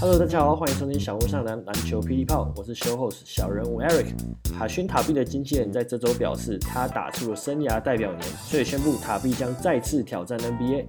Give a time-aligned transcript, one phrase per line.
[0.00, 4.14] Hello，大家好，欢迎收听小屋上篮篮球霹雳炮，我是修 host 小人物 Eric。
[4.58, 10.86] 海勋塔币的经纪人在这周表示，他打出了生涯代表年，所以宣布塔币将再次挑战 NBA。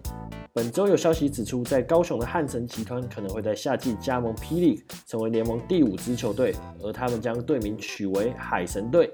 [0.51, 9.09] 本周有消息指出，在高雄的汉神集团可能会在夏季加盟霹雳成为联盟第五支球队，而他们将队名取为海神队。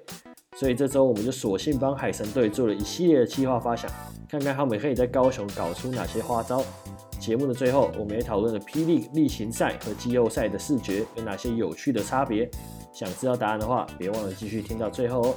[0.57, 3.89] 所以这周我们就索性帮海神队做了一系列的企划发想，
[4.28, 6.61] 看看他们可以在高雄搞出哪些花招。
[7.19, 12.50] 节目的最后，我们也讨论了霹雳例行赛和季后赛的视觉有哪些有趣的差别。
[12.91, 15.36] 想知道答案的话，别忘了继续听到最后哦。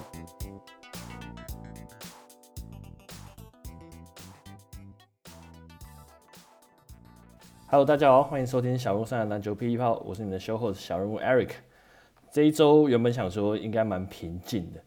[7.68, 11.50] Hello，大家好，欢迎收听小路上的篮球霹雳炮，我是你们的 show host 小人物 Eric。
[12.32, 14.82] 这一周原本想说应该蛮平静的，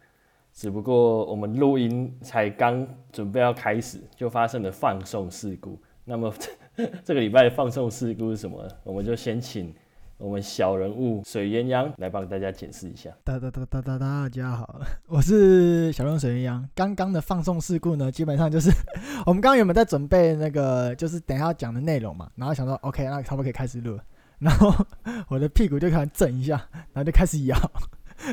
[0.57, 5.79] 只不过我们录音才刚准备要开始，就发生了放送事故。
[6.03, 6.33] 那么
[7.05, 8.67] 这个礼拜放送事故是什么？
[8.83, 9.71] 我们就先请。
[10.17, 13.11] 我们小人物水鸳鸯来帮大家解释一下。
[13.23, 16.65] 哒哒哒哒哒，大家好，我是小人物水鸳鸯。
[16.73, 18.71] 刚刚的放送事故呢，基本上就是
[19.27, 23.99] 我们刚刚原本在准备那个，就是等一下要讲的内容嘛，然后想说，OK，那差不多可以开始录，
[24.39, 24.73] 然后
[25.29, 27.55] 我的屁股就开始震一下，然后就开始摇。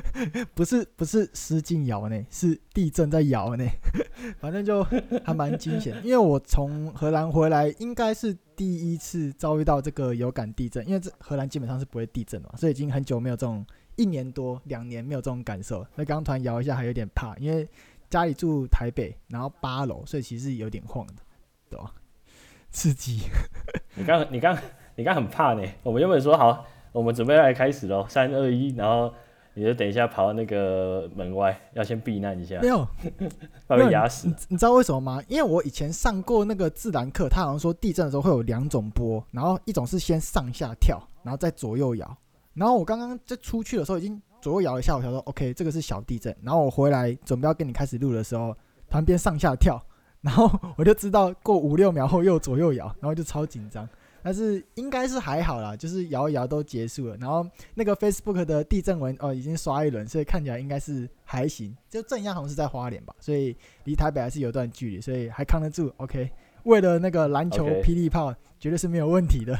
[0.55, 3.64] 不是不是失禁摇呢，是地震在摇呢。
[4.41, 4.83] 反正就
[5.25, 10.87] 还蛮惊险，因为我从荷兰回来，应该是第一次遭遇到这个有感地震。
[10.87, 13.65] 因为这荷兰基本上是不会地震的嘛，所以已经很久没有这种
[13.97, 15.87] 一年多两年没有这种感受。
[15.95, 17.69] 那刚刚突然摇一下，还有点怕，因为
[18.09, 21.15] 家里住台北，然后八楼，所以其实有点晃的，
[21.70, 21.92] 对吧？
[22.70, 23.20] 刺激。
[23.95, 24.59] 你刚你刚
[24.97, 25.62] 你刚很怕呢。
[25.83, 29.15] 我们原本说好，我们准备来开始喽，三二一，然后。
[29.55, 32.60] 你就等一下跑到那个门外，要先避难一下。
[32.60, 32.86] 没有，
[33.69, 34.27] 怕被压死。
[34.27, 35.22] 你你知道为什么吗？
[35.28, 42.16] 因为我以前上过那个自然课，他好像说地震的时候会有两种波，然后一种是先上下跳，然后再左右摇。
[42.53, 46.37] 然后我刚刚在出去的时候已经左右摇一下，我想说 OK，这个是小地震。
[46.43, 48.56] 然后我回来准备要跟你开始录的时候，
[48.88, 49.81] 旁边上下跳，
[50.20, 53.88] 然后我就知道过五六秒后又左右摇，然后就超紧张。
[54.25, 57.17] 但是应该是还好啦，就是摇一摇都结束了。
[57.19, 61.77] 然后那个 Facebook 的地震文哦，已经刷一轮，所以看起来应该是还行。
[61.91, 63.55] 就震央好像是在花莲吧，所以
[63.85, 65.93] 离台北还是有段距离，所以还扛得住。
[65.99, 66.31] OK，
[66.62, 69.55] 为了那个篮球霹雳炮，绝对是没有问题的。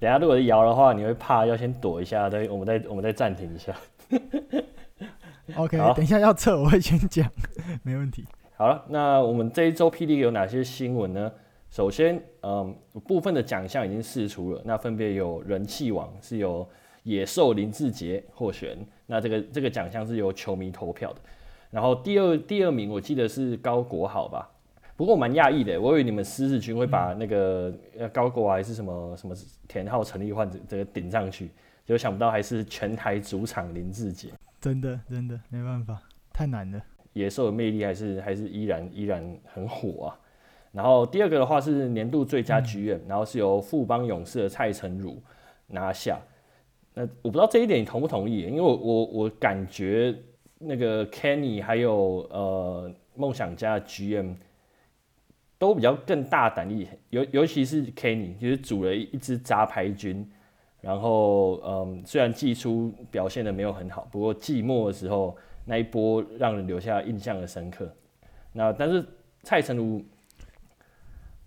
[0.00, 3.76] 等下如果是摇的话，你会怕要先躲一下，对，我们再我们再暂停一下。
[5.56, 7.30] OK，等一下要撤我会先讲，
[7.84, 8.24] 没问题。
[8.56, 11.30] 好了，那我们这一周霹雳有哪些新闻呢？
[11.70, 12.74] 首先，嗯，
[13.06, 16.66] 部分的奖项已经释出了，那分别有人气王是由
[17.02, 21.20] 野兽林志杰获选，那这个这个奖项是由球迷投票的。
[21.70, 24.50] 然后第二第二名我记得是高国豪吧，
[24.96, 27.72] 不过我蛮讶异的，我以为你们狮子群会把那个
[28.12, 29.34] 高国豪还是什么什么
[29.68, 31.48] 田浩、陈立焕这个顶上去，
[31.84, 36.02] 结果想不到还是全台主场林志杰，真的真的没办法，
[36.32, 36.82] 太难了。
[37.12, 40.18] 野兽的魅力还是还是依然依然很火啊。
[40.70, 45.20] 然后第二个的话是年度最佳 GM，嗯，然后是由富邦勇士的蔡成儒
[45.66, 46.20] 拿下。
[46.92, 48.42] 那我不知道这一点你同不同意？
[48.42, 50.14] 因为我我我感觉
[50.58, 54.34] 那个 Kenny 还有呃梦想家的 GM
[55.58, 60.30] 都比较更大胆一点，尤尤其是 Kenny，就是组了一支杂牌军，
[60.80, 67.90] 然后嗯虽然季初表现的没有很好，不过季末的时候那一波让人留下印象的深刻。
[68.52, 69.02] 那但是
[69.42, 70.04] 蔡成儒。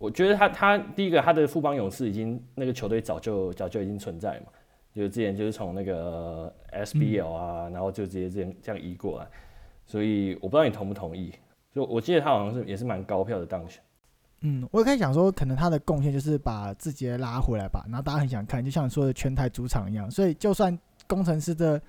[0.02, 4.48] 我觉得他他第一个他的富邦勇士已经那个球队早就早就已经存在嘛，
[4.96, 9.28] 就之前就是从那个 SBL 啊，然后就直接这样这样移过来，
[9.86, 11.32] 所以我不知道你同不同意。
[11.74, 13.80] 就我记得他好像是也是蛮高票的当选。
[14.42, 20.76] 嗯，我也可以想说，可能他的贡献就是把自己拉回来吧，然后大家很想看，就像你说的全台主场一样，所以就算
[21.08, 21.80] 工程师的。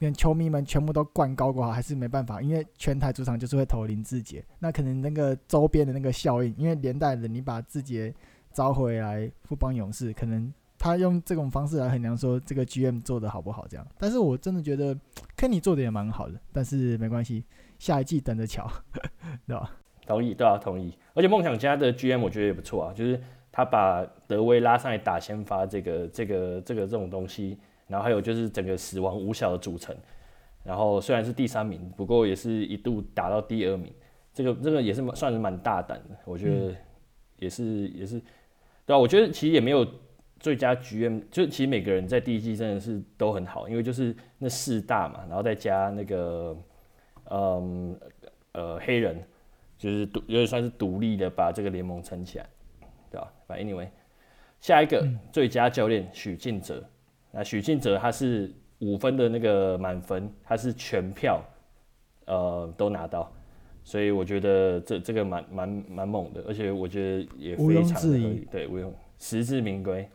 [0.00, 8.12] 连球迷们全部都灌高国豪，还是没办法，因为全台主场就是会投林志杰，那可能那个周边的那个效应，因为连带的你把志杰
[8.52, 13.86] 招回来富邦勇士，可能他用这种方式来衡量说这个 GM 做的好不好这样。
[13.98, 14.98] 但是我真的觉得
[15.36, 17.44] 肯尼做的也蛮好的，但是没关系，
[17.78, 18.66] 下一季等着瞧，
[19.46, 19.70] 对吧？
[20.06, 20.96] 同意，对啊，同意。
[21.12, 23.20] 而且梦想家的 GM 我觉得也不错啊，就是
[23.52, 27.58] 他把德威拉上来打先发，这个这个这个这种东西。
[27.90, 29.94] 然后还有就是整个死亡五小的组成，
[30.62, 33.92] 然后虽然是第三名，不过也是一度打到第二名，
[34.32, 36.72] 这个这个也是算是蛮大胆的，我觉得
[37.38, 38.22] 也是、嗯、也是，
[38.86, 39.84] 对啊，我觉得其实也没有
[40.38, 46.56] 最佳 GM，就其实每个人在第一季真的是都很好，因为就是那四大嘛，然后再加那个
[47.30, 47.98] 嗯
[48.52, 49.20] 呃黑人，
[49.76, 52.46] 就是独有点算是独立的把这个联盟撑起来，
[53.10, 53.32] 对吧？
[53.46, 53.88] 反正 anyway，
[54.60, 56.82] 下一个、嗯、最佳教练许晋哲，
[57.30, 58.50] 那许晋哲他是
[58.80, 61.42] 五分的那个满分，他是全票
[62.26, 63.30] 呃都拿到，
[63.84, 68.18] 所以我觉得这这个蛮蛮蛮猛的，而且我觉得也非常的
[68.50, 70.08] 对，毋庸实至名归。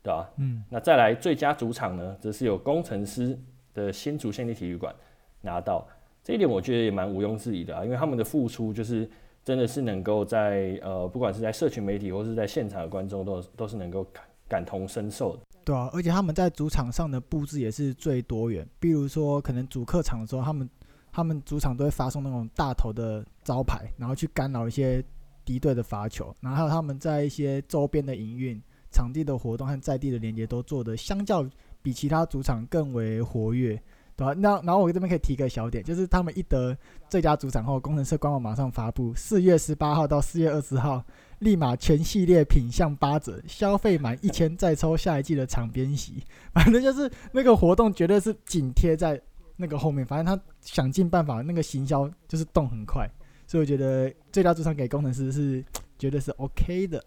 [0.00, 0.30] 对吧？
[0.38, 3.36] 嗯，那再来最佳主场呢，则是有工程师
[3.74, 4.94] 的新竹县立体育馆
[5.42, 5.86] 拿到。
[6.22, 9.10] 这一点我觉得也蛮毋庸置疑的啊，因为他们的付出就是
[9.44, 15.42] 真的是能够在呃，不管是在社群媒体或是在现场的观众都都是能够感感同身受的。
[15.68, 20.70] 对啊，而且他们在主场上的布置也是最多元，比如说可能主客场的时候，他们
[21.12, 25.04] 他们主场都会发送那种大头的招牌，然后去干扰一些
[25.44, 28.58] 敌对的罚球，然后还有他们在一些周边的营运。
[28.90, 31.46] 场地的活动和在地的连接都做的相较
[31.82, 33.78] 比其他主场更为活跃，
[34.18, 34.34] 对吧？
[34.36, 36.76] 那然后我这边可以提个小点，就是他们一得
[37.08, 41.04] 最佳主场后，工程师官网马上发布，四月十八号到四月二十号，
[41.38, 46.24] 立马全系列品相八折，消费满一千再抽下一季的场边席。
[46.52, 49.20] 反正就是那个活动绝对是紧贴在
[49.54, 53.08] 那个后面，反正他想尽办法，那个行销就是动很快，
[53.46, 55.64] 所以我觉得最佳主场给工程师是
[55.96, 56.98] 绝对是 OK 的。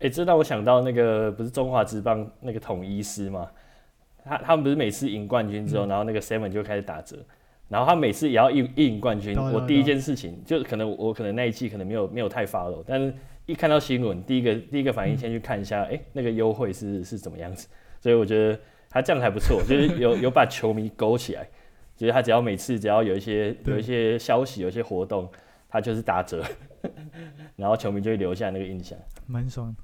[0.00, 3.48] 哎、欸，这让我想到那个不是中华职棒那个统一师吗？
[4.24, 7.16] 他他们不是每次赢冠军之后，嗯、然后那个 seven 就开始打折，
[7.68, 13.14] 然后他每次也要一一赢冠军，我第一件事情就可能我可能那一季可能没有没有太 follow，但是
[13.46, 17.68] 一看到新闻，第一个第一个反应先去看一下，哎、嗯欸，那个优惠是是怎么样子？
[18.00, 18.58] 所以我觉得
[18.88, 21.48] 他这样还不错， 就是有有把球迷勾起来，
[21.96, 25.28] 就是他只要每次只要有一些有一些消息，有一些活动，
[25.68, 26.44] 他就是打折，
[27.56, 29.74] 然后球迷就会留下那个印象，蛮爽。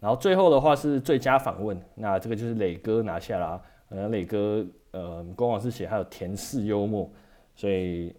[0.00, 3.60] 然后最后的话是最佳访问，那这个就是磊哥拿下啦。
[3.90, 7.08] 呃，磊哥呃官网是写还有甜式幽默，
[7.54, 8.14] 所以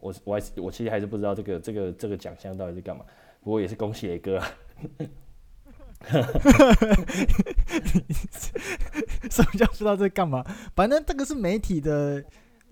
[0.00, 3.04] 我我还是我其实还是不知道这个这个这个奖项到底是干嘛。
[3.44, 4.48] 不过也是恭喜磊哥啊。
[9.30, 10.42] 什么叫不知道在干嘛？
[10.74, 12.24] 反正这个是媒体的。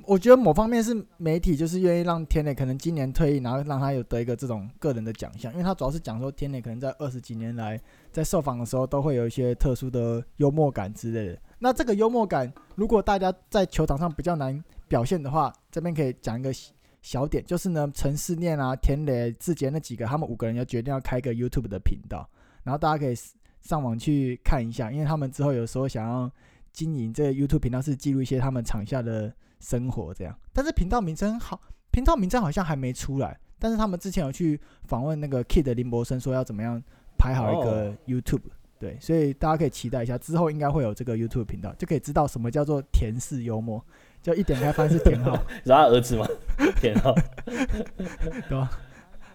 [0.02, 7.80] 我觉得某方面是媒体就是愿意让天磊可能今年退役，然后让他有得一个这种个人的奖项，因为他主要是讲说天磊可能在二十几年来
[8.10, 11.38] 在受访的时候都会有一些特殊的幽默感之类的。
[11.60, 16.52] 那这个幽默感，如果大家在球场上比较难表现的话，这边可以讲一个
[17.00, 22.28] 小点，就是呢，陈思念啊、天磊、志杰那几个，他们五个人要决定要开个 YouTube 的频道，
[22.64, 23.14] 然后大家可以
[23.62, 26.30] 上网去看一下，因为他们之后有时候想要
[26.72, 29.32] 经营这个 YouTube 频道，是记录一些他们场下的。
[29.64, 31.58] 生活这样，但是频道名称好，
[31.90, 33.38] 频道名称好像还没出来。
[33.58, 36.82] 但是他们之前有去访问那个 Kid 林柏生，说要怎么样
[37.16, 38.50] 拍好一个 YouTube，哦。
[38.78, 43.82] 对，所以大家可以期待一下，之后应该会有这个 YouTube 频道，就可以知道什么叫做甜式幽默。
[44.20, 45.34] 就一点开发是田浩，
[45.64, 46.26] 是他儿子吗？
[46.80, 47.14] 田浩，
[47.46, 48.70] 对吧？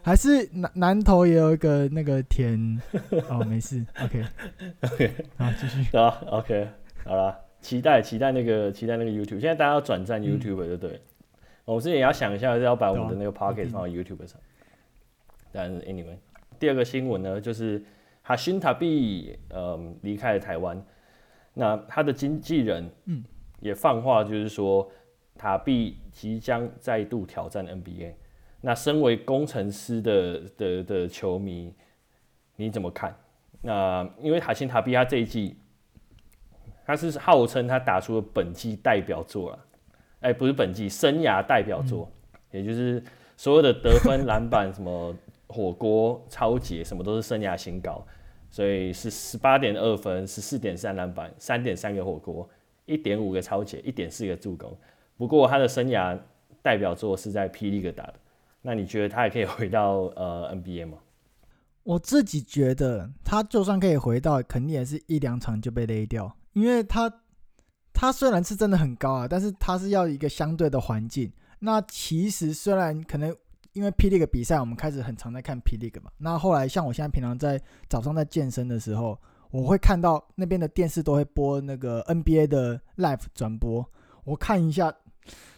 [0.01, 2.79] 还是南南头也有一个那个田？
[3.29, 4.27] 哦，没事，OK，OK，、
[4.81, 5.11] okay.
[5.11, 5.25] okay.
[5.37, 5.97] 好，继续。
[5.97, 6.67] 啊，OK，
[7.03, 7.48] 好了。
[7.61, 10.91] 期待期待那个期待那个 YouTube，现在大家要转战 YouTube 对不对？
[10.91, 11.01] 嗯、
[11.65, 14.39] 我们之前也要想一下，是要把我们的那个 Podcast 放到 YouTube 上。
[15.51, 16.15] 但是 Anyway，
[16.57, 17.83] 第二个新闻呢，就是
[18.21, 20.81] 哈辛塔比嗯离开了台湾，
[21.53, 23.23] 那他的经纪人嗯
[23.59, 24.89] 也放话，就是说
[25.35, 28.13] 塔比即将再度挑战 NBA。
[28.61, 31.73] 那身为工程师的的的球迷，
[32.55, 33.15] 你怎么看？
[33.61, 35.57] 那因为塔辛塔比他这一季。
[36.89, 39.59] 他是号称他打出了本季代表作了，
[40.21, 42.11] 哎，不是本季生涯代表作，
[42.49, 43.03] 也就是
[43.37, 45.15] 所有的得分、篮板、什么
[45.45, 48.03] 火锅、超节，什么都是生涯新高，
[48.49, 52.49] 所以是十八点二分、十四点三篮板、三点三个火锅、
[52.87, 54.75] 一点五个超节、一点四个助攻。
[55.15, 56.17] 不过他的生涯
[56.63, 57.69] 代表作是在 P.
[57.69, 58.15] League 打的，
[58.63, 60.97] 那你觉得他还可以回到呃 NBA 吗？
[61.83, 66.35] 我自己觉得他就算可以回到，肯定也是一两场就被勒掉。
[66.53, 67.11] 因为他，
[67.93, 71.31] 他虽然是真的很高啊，但是他是要一个相对的环境。
[71.59, 73.35] 那其实虽然可能
[73.73, 76.09] 因为 pd 比赛，我们开始很常在看 pd 嘛。
[76.17, 79.19] 那后来像我现在平常在早上在健身的时候，
[79.51, 83.85] 我会看到那边的电视都会播那个 NBA 的 Live 转播。
[84.23, 84.93] 我看一下，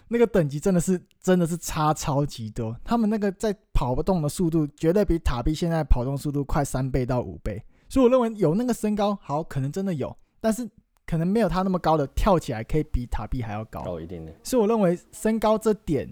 [0.08, 2.76] 那个等级真的是真的是差超级多。
[2.84, 7.64] 他们那个在跑不动的速度，绝对比塔比现在跑动速度快三倍到五倍。
[7.90, 10.70] 所以我认为有那个身高，好，可能真的有，但是。
[11.04, 14.34] 可能没有他那么高的跳起来可以比塔比还要高，高一点点。
[14.44, 16.08] 所以我认为身高这点，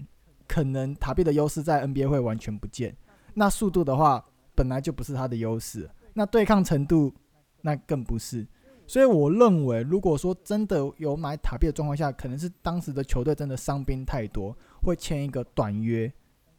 [0.46, 2.94] 可能塔比的优势在 NBA 会完全不见。
[3.32, 4.22] 那速度的话，
[4.54, 5.88] 本来就不是他的优势。
[6.12, 7.14] 那对抗程度，
[7.62, 8.46] 那更不是。
[8.86, 16.12] 所以我认为，如果说真的有买塔比的状况下，可能是当时的球队真的伤兵太多，会签一个短约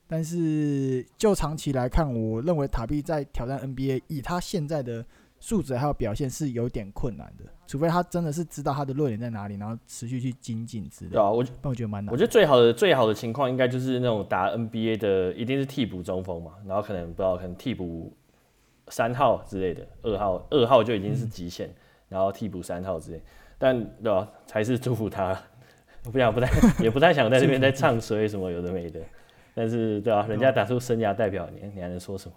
[0.07, 5.05] 但是就长期来看，我认为塔比在挑战 NBA，以他现在的
[5.39, 11.15] 素质还有表现是有点困难的，除非他真的是知道他的弱点在哪里，然后持续去精进之类的。
[11.15, 12.11] 对啊，我但我觉得蛮难。
[12.11, 18.13] 我觉得最好的最好的情况应该就是那种打 NBA 的，一定是替补中锋嘛，然后可能不知道可能替补
[18.89, 21.75] 三号之类的，二号二号就已经是极限，嗯、
[22.09, 23.21] 然后替补三号之类。
[23.57, 25.29] 但对吧、啊，才是祝福他。
[26.03, 28.99] 我 不想不太也不太想在这边再唱衰什么有的没的，
[29.55, 32.29] 但是对吧、啊，人家打出生涯代表，你你还能说什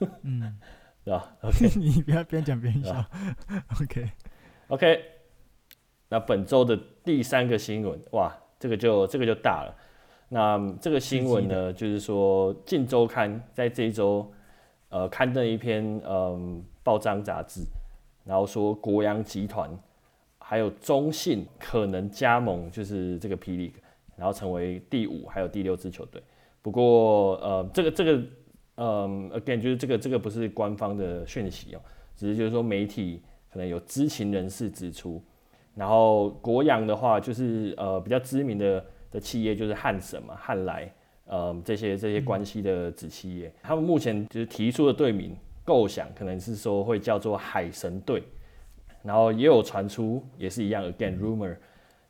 [0.00, 0.08] 么？
[0.22, 0.58] 嗯。
[1.04, 3.04] 对吧？OK， 你不要边讲边笑。
[4.68, 5.04] OK，OK。
[6.08, 9.74] 那本周的第三个新闻，哇，这个就这个就大了。
[10.28, 14.30] 那这个新闻呢，就是说《镜周刊》在这一周，
[14.88, 17.62] 呃，刊登一篇嗯报章杂志，
[18.24, 19.70] 然后说国阳集团
[20.38, 23.80] 还有中信可能加盟，就是这个 P League，
[24.16, 26.22] 然后成为第五还有第六支球队。
[26.62, 28.22] 不过，呃，这个这个。
[28.76, 31.80] 嗯，again，就是这个这个不是官方的讯息哦，
[32.16, 33.22] 只是就是说媒体
[33.54, 35.22] 可能有知情人士指出，
[35.76, 40.92] 然后国阳的话就是呃比较知名的的企业就是汉神嘛，汉来，
[41.26, 48.24] 呃这些这些关系的子企业，他们目前就是提出的队名构想可能是说会叫做海神队，
[49.04, 51.56] 然后也有传出也是一样，again rumor，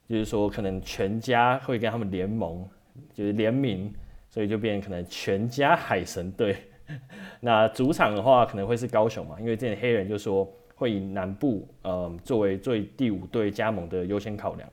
[0.09, 2.67] 就是说可能全家会跟他们联盟，
[3.13, 3.93] 就是联名。
[4.31, 6.57] 所以就变成可能全家海神队，
[7.39, 10.45] 那主场的话可能会是高雄嘛，因为之前黑人就说
[10.75, 14.69] 会以南部呃作为最第五队加盟的优先考量，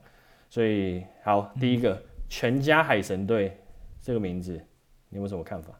[0.48, 3.56] 所以好，第一个全家海神队
[4.00, 4.60] 这个名字，
[5.08, 5.72] 你有什么看法？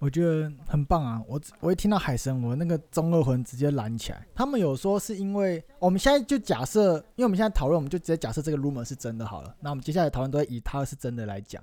[0.00, 1.22] 我觉得很棒啊！
[1.26, 4.26] 我我一听到海神，我那个中二魂直接燃起来。
[4.34, 9.54] 他们有说是因为我们现在就假设，因为我们现在讨论，我们就直接假设这个 rumor 是真的好了。
[9.60, 11.62] 那我们接下来讨论都会以他是真的来讲。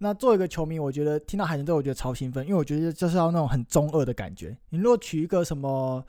[0.00, 4.54] 那作为一个球迷，我觉得听到海神队，我觉得超兴奋，因为我觉得就是要那种很中二的感觉。
[4.68, 6.04] 你如果取一个什么，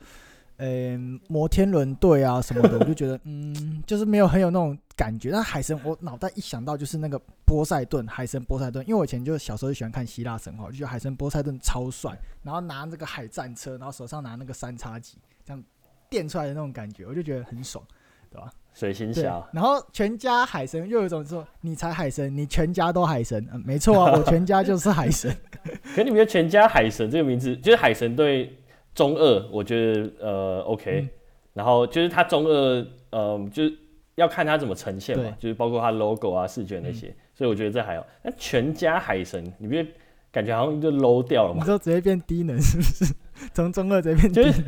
[0.60, 5.30] 呃、欸，摩天轮队啊什么的，我就觉得， 嗯，就是没有很有那种感觉。
[5.30, 15.64] 但海神，我脑袋一想到就是那个波塞顿，海神波塞顿，因为我以前就小时候就喜欢看希腊神话，就觉得海神波塞顿超帅，然后拿那个海战车，然后手上拿那个三叉戟，这样
[16.10, 17.82] 电出来的那种感觉，我就觉得很爽，
[18.30, 18.50] 对吧？
[18.74, 25.34] 水星侠，然后全家海神又有一种说，你才海神，你全家都海神，嗯，没错啊，我全家就是海神。
[25.96, 28.56] 可你们觉得全家海神这个名字，就是海神对
[28.94, 31.08] 中二，我觉得呃 OK，、嗯、
[31.54, 33.74] 然后就是他中二，呃，就是
[34.16, 38.06] 要看他怎么呈现嘛，就是包括他 logo 啊、视觉那些，嗯、所以我觉得这还好。
[38.22, 39.88] 那全家海神，你不觉得
[40.30, 41.60] 感觉好像就 low 掉了吗？
[41.60, 43.14] 你说直接变低能是不是？
[43.54, 44.50] 从中二直接变低能。
[44.50, 44.62] 就是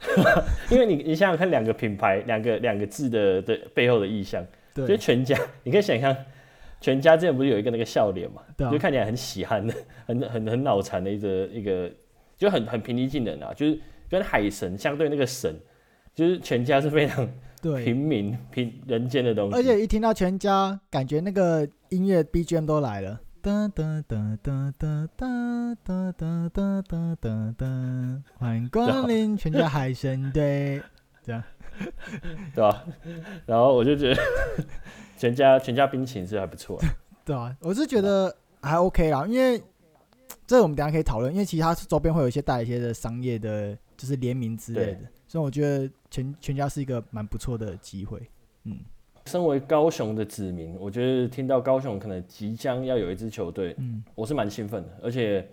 [0.70, 6.16] 因为你你想想看，两个品牌，两个两个字的的背后的意象，对，就全家，你可以想象，
[6.80, 9.74] 全家之前不是有一个那个笑脸嘛，啊、就看起来很喜憨的，
[10.06, 11.90] 很很很脑残的一个一个，
[12.38, 13.78] 就很很平易近人啊，就是
[14.08, 15.54] 跟海神相对那个神，
[16.14, 17.28] 就是全家是非常
[17.84, 23.20] 平民平人间的东西，而且一听到全家，感觉那个音乐 BGM 都来了。
[23.40, 27.66] 哒哒哒哒哒哒哒哒哒哒哒哒，
[28.36, 30.82] 欢迎光临全家海神队，
[31.22, 31.42] 这样，
[32.54, 32.84] 对吧？
[33.46, 34.20] 然后我就觉得
[35.16, 36.78] 全家全家冰淇淋是还不错，
[37.24, 39.62] 对啊，我是觉得还 OK 啦，因为
[40.48, 48.18] 这个我们等下可以讨论，因为其他周边会有一些带一些的商业的，就是联名之类的，所以我觉得全全家是一个蛮不错的机会，
[48.64, 48.78] 嗯。
[49.26, 54.88] 身为高雄的子民，我觉得听到高雄可能即将要有一支球队，嗯，我是蛮兴奋的。
[55.02, 55.46] 而且，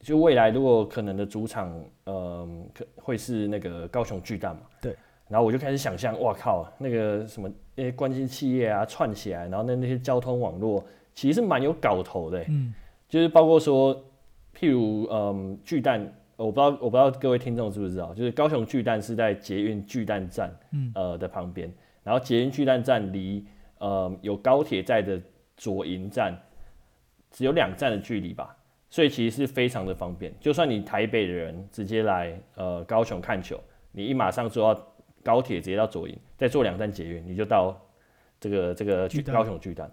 [0.00, 4.62] 就未来如果可能的主场，嗯，可会是那个高雄巨蛋嘛？
[4.82, 4.94] 对。
[5.26, 12.74] 然后我就开始想象，哇靠，那个什么那些关心企业啊串起来，然后那那些交通网络其实是蛮有搞头的，嗯，
[13.12, 13.94] 就是包括说，
[14.58, 16.00] 譬如嗯巨蛋，
[16.34, 21.70] 我不知道我不知道各位听众知不知道，就是高雄巨蛋是在捷运巨蛋站，嗯，呃的旁边。
[22.02, 23.46] 然后捷运巨蛋站离
[23.80, 25.20] 呃有高铁在的
[25.58, 26.34] 左营站
[27.30, 28.56] 只有两站的距离吧，
[28.88, 30.32] 所以其实是非常的方便。
[30.40, 33.60] 就算你台北的人直接来呃高雄看球，
[33.92, 34.82] 你一马上坐到
[35.22, 37.78] 高铁直接到左营，再坐两站捷运，你就到
[38.40, 39.92] 这个这个巨高雄巨蛋，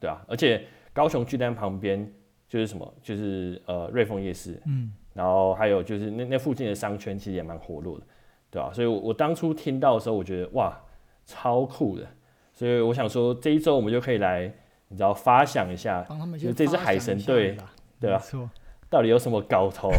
[0.00, 0.20] 对啊。
[0.26, 2.12] 而且高雄巨蛋旁边
[2.50, 8.04] 就是什么，就是呃瑞丰夜市，嗯，然后还有就是那那附近的商圈其实也蛮活络的，
[8.50, 8.70] 对啊。
[8.74, 10.78] 所以我我当初听到的时候，我觉得哇。
[11.26, 12.08] 超酷的，
[12.52, 14.52] 所以我想说这一周我们就可以来，
[14.88, 16.04] 你知道发想一下，
[16.36, 17.56] 就这支海神队，
[18.00, 18.18] 对吧？
[18.18, 18.50] 错，
[18.88, 19.92] 到底有什么搞头？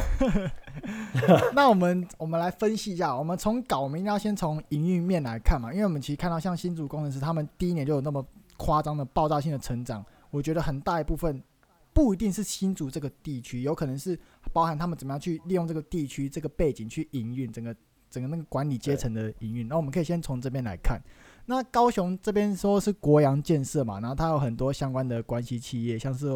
[1.56, 8.26] 那我们我们来分析一下，我们从搞，我们应该要先从营运面来看嘛，因为我们其实看到像新竹工程师他们第一年就有那么
[8.58, 11.42] 夸张的爆炸性的成长，我觉得很大一部分
[11.94, 14.18] 不一定是新竹这个地区，有可能是
[14.54, 17.76] 包含他们怎么样去利用这个地区这个背景去营运整个
[18.10, 19.68] 整个那个管理阶层的营运。
[19.68, 21.02] 那我们可以先从这边来看。
[21.46, 26.28] 那高雄这边说是国阳建设嘛，然后它有很多相关的关系企业，像是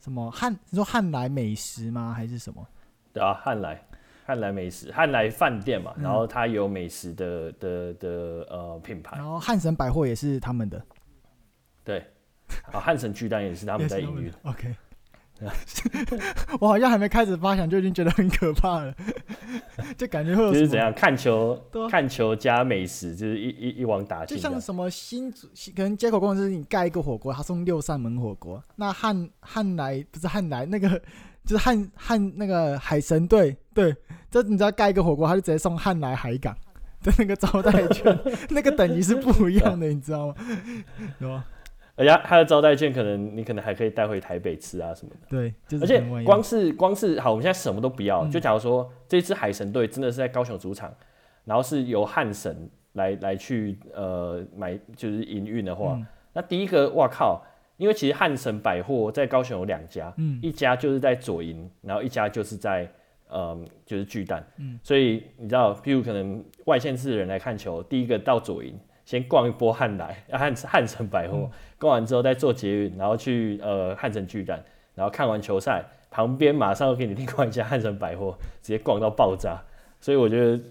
[0.00, 2.12] 什么汉，你说汉来美食吗？
[2.12, 2.66] 还是什么？
[3.12, 3.84] 对啊，汉来。
[4.26, 8.08] 汉来美食，汉来饭店嘛，然后它有美食的的的
[8.48, 10.82] 呃品牌，然后汉神百货也是他们的，
[11.84, 11.98] 对，
[12.72, 14.32] 啊汉神巨蛋也是他们在营运。
[14.44, 14.74] OK，
[16.60, 18.94] 我好像还没开始发想就已经觉得很可怕了，
[19.98, 21.60] 就感觉会有就是怎样看球，
[21.90, 24.36] 看球加美食，就是一一一网打尽。
[24.36, 31.00] 就像什么新可能街口公司，你盖一个火锅，他送六扇门火锅，那汉汉来不是汉来那个。
[31.44, 33.94] 就是汉汉那个海神队，对，
[34.30, 36.56] 这你知道盖一个火锅，他就直接送汉来海港
[37.02, 40.28] 的那个招待券，那个等级是不一样的，你知道
[41.20, 41.44] 吗？
[41.96, 45.26] 而且他的招待券可能你可能还可以带回台北吃啊什么的。
[45.28, 50.92] 对，就是、而且光是光是好，我们现在什么都不要，嗯、就假如说这支海神队真的是在高雄主场，
[51.44, 57.42] 然后是由汉神来来去呃买就是营运的话，嗯、那第一个，哇靠！
[57.76, 62.88] 因为其实汉神百货在高雄有两家，嗯，一家就是在左营，然后一家就是在，
[63.28, 74.62] 呃，就是巨蛋，嗯，所以你知道，譬如可能外县市的人来看球，第一个到左营先逛一波汉来汉汉城百货，嗯、逛完之后再坐捷运，然后去呃汉城巨蛋，
[74.94, 79.62] 然后看完球赛，旁边马上又给你另外一家汉城百货，直接逛到爆炸，
[80.00, 80.62] 所以我觉得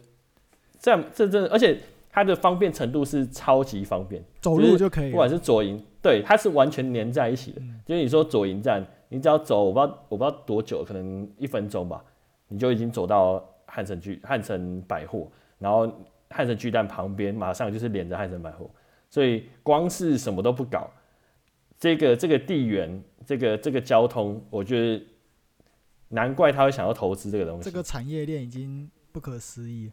[0.79, 1.77] 这样这真的，而且
[2.09, 5.83] 它的方便程度是超级方便，走路就可以，不管是左营。
[6.01, 7.61] 对，它是完全连在一起的。
[7.61, 12.03] 嗯、就是你说左营站，你只要走，我不知道我不知道多久，可能一分钟吧，
[12.49, 15.25] 你就已经走到汉城巨汉城百货，
[15.59, 15.89] 然后
[16.33, 18.69] 汉神巨蛋旁边马上就是连着汉神百货，
[19.09, 20.89] 所以光是什么都不搞，
[21.77, 25.05] 这个这个地缘，这个这个交通，我觉得
[26.09, 27.63] 难怪他会想要投资这个东西。
[27.63, 29.91] 这个产业链已经不可思议。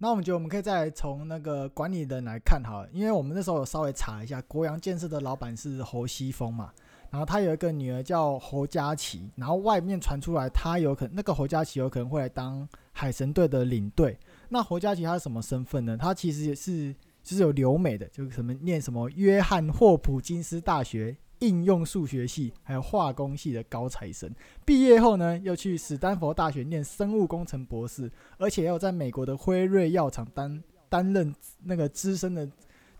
[0.00, 6.72] 那我们觉得我们可以再从那个管理人来看哈，因为我们那时候有稍微查一下，国阳建设的老板是侯西峰嘛，
[7.10, 14.16] 然后他有一个女儿叫侯佳琪，然后外面传出来他有可能那个侯佳琪有可能会来当海神队的领队。
[14.48, 15.96] 那侯佳琪他是什么身份呢？
[15.96, 21.16] 他其实也是就是有留美的，就是什么念什么约翰霍普金斯大学。
[21.40, 24.28] 应用数学系还有化工系的高材生，
[24.64, 31.32] 毕业后呢，又去史丹佛大学念生物工程博士，而且要在美国的辉瑞药厂担担任
[31.62, 32.50] 那个资深的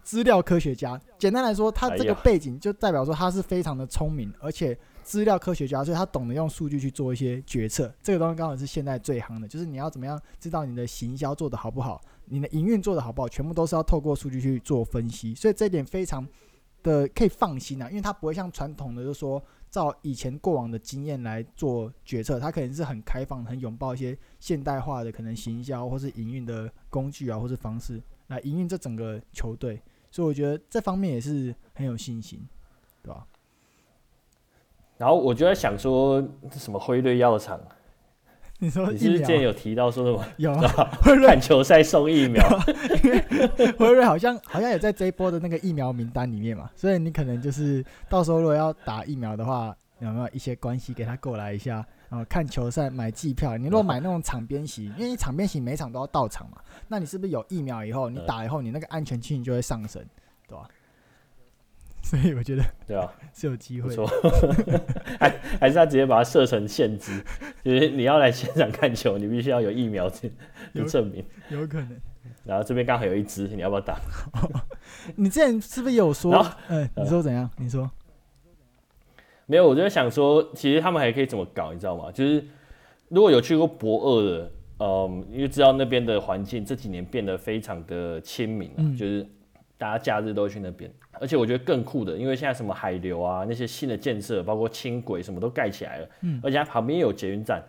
[0.05, 1.01] 资料科学家。
[1.19, 7.93] 简单来说，他这个背景就代表说他是非常的聪明，而且资料科学家，所以他懂得用数据去做一些决策。
[8.03, 15.35] 这个东西刚好是现在最夯的，就是你要怎么样知道你的行销做得好不好，你的营运做得好不好，全部都是要透过数据去做分析。
[15.35, 16.27] 所以这一点非常。
[16.81, 32.49] 的可以放心啊，因为他不会像传统的，就是说照以前过往的经验来做决策，他可能是很开放、很拥抱一些现代化的可能行销或是营运的工具啊，或是方式来营运这整个球队，所以我觉得这方面也是很有信心，
[34.99, 37.59] 然后我就在想说，什么辉瑞药厂？
[38.61, 40.25] 你说你是不是之前有提到说什么？
[40.37, 42.45] 有啊， 辉瑞看球赛送疫苗，
[43.05, 43.23] 因为
[43.79, 51.87] 辉瑞好像好像也在这一波的那个疫苗名单里面嘛，所以你可能就是到时候如果要打疫苗的话，有没有一些关系给他过来一下？
[52.09, 56.57] 然后看球赛买季票，你如果买那种场边席，因为你场边席每场都要到场嘛，
[56.89, 60.03] 那你是不是有疫苗以后，你打以后你那个安全性就会上升，
[60.49, 60.67] 对吧？
[62.09, 63.95] 所以我觉得，对啊， 是有机会。
[65.21, 65.29] 还
[65.61, 67.23] 还是他直接把它设成限制，
[67.63, 70.31] 就是你要来现场看球，你必须要有疫苗证
[70.87, 71.23] 证明。
[71.51, 71.91] 有可能。
[72.47, 73.99] 然后这边刚好有一支，你要不要打？
[75.17, 76.35] 你之前是不是有说？
[76.69, 77.51] 嗯，你说怎样？
[77.59, 77.91] 你说。
[79.45, 82.11] 没有，我就想说，其实他们还可以怎么搞，你知道吗？
[82.11, 82.43] 就是
[83.11, 89.27] 如果有去过博二的，嗯，因为知道那边的环境这几年变得非常的亲民，嗯，就是
[89.79, 90.93] 大家假日都会去那边。
[91.13, 97.63] 而且我觉得更酷的，因为现在什么海流啊，那些新的建设，包括轻轨什么都盖起来了，嗯，而且它旁边有捷运站。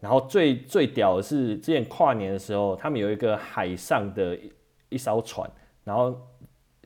[0.00, 4.52] 然后最最屌的是，之前跨年的时候，他们有一个海上的一
[4.90, 5.50] 一艘船，
[5.82, 6.12] 然后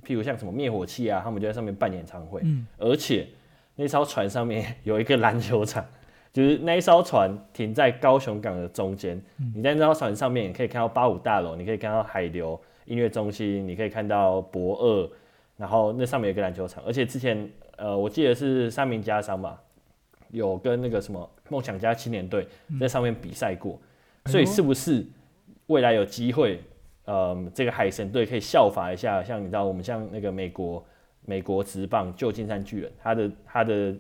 [0.03, 3.29] 譬如像什么灭火器啊，他们就在上面办演唱会，嗯，而且
[3.77, 5.85] 那艘船上面有一个篮球场，
[6.33, 15.11] 就是那一艘船停在高雄港的中间，嗯，你在那艘船上面，你可以看到八五大楼，你可以看到海流音乐中心，你可以看到博二。
[15.59, 19.63] 然后那上面有个篮球场，而且之前呃，我记得是三名家商吧，
[20.31, 22.49] 有跟那个什么梦想家青年队
[22.81, 23.79] 在上面比赛过，
[24.25, 25.07] 嗯、所以是不是
[25.67, 26.59] 未来有机会，
[27.05, 30.85] 呃，这个海神队可以效法一下，像你知道我们像那个美国
[31.27, 33.95] 美国职棒旧金山巨人，他的他的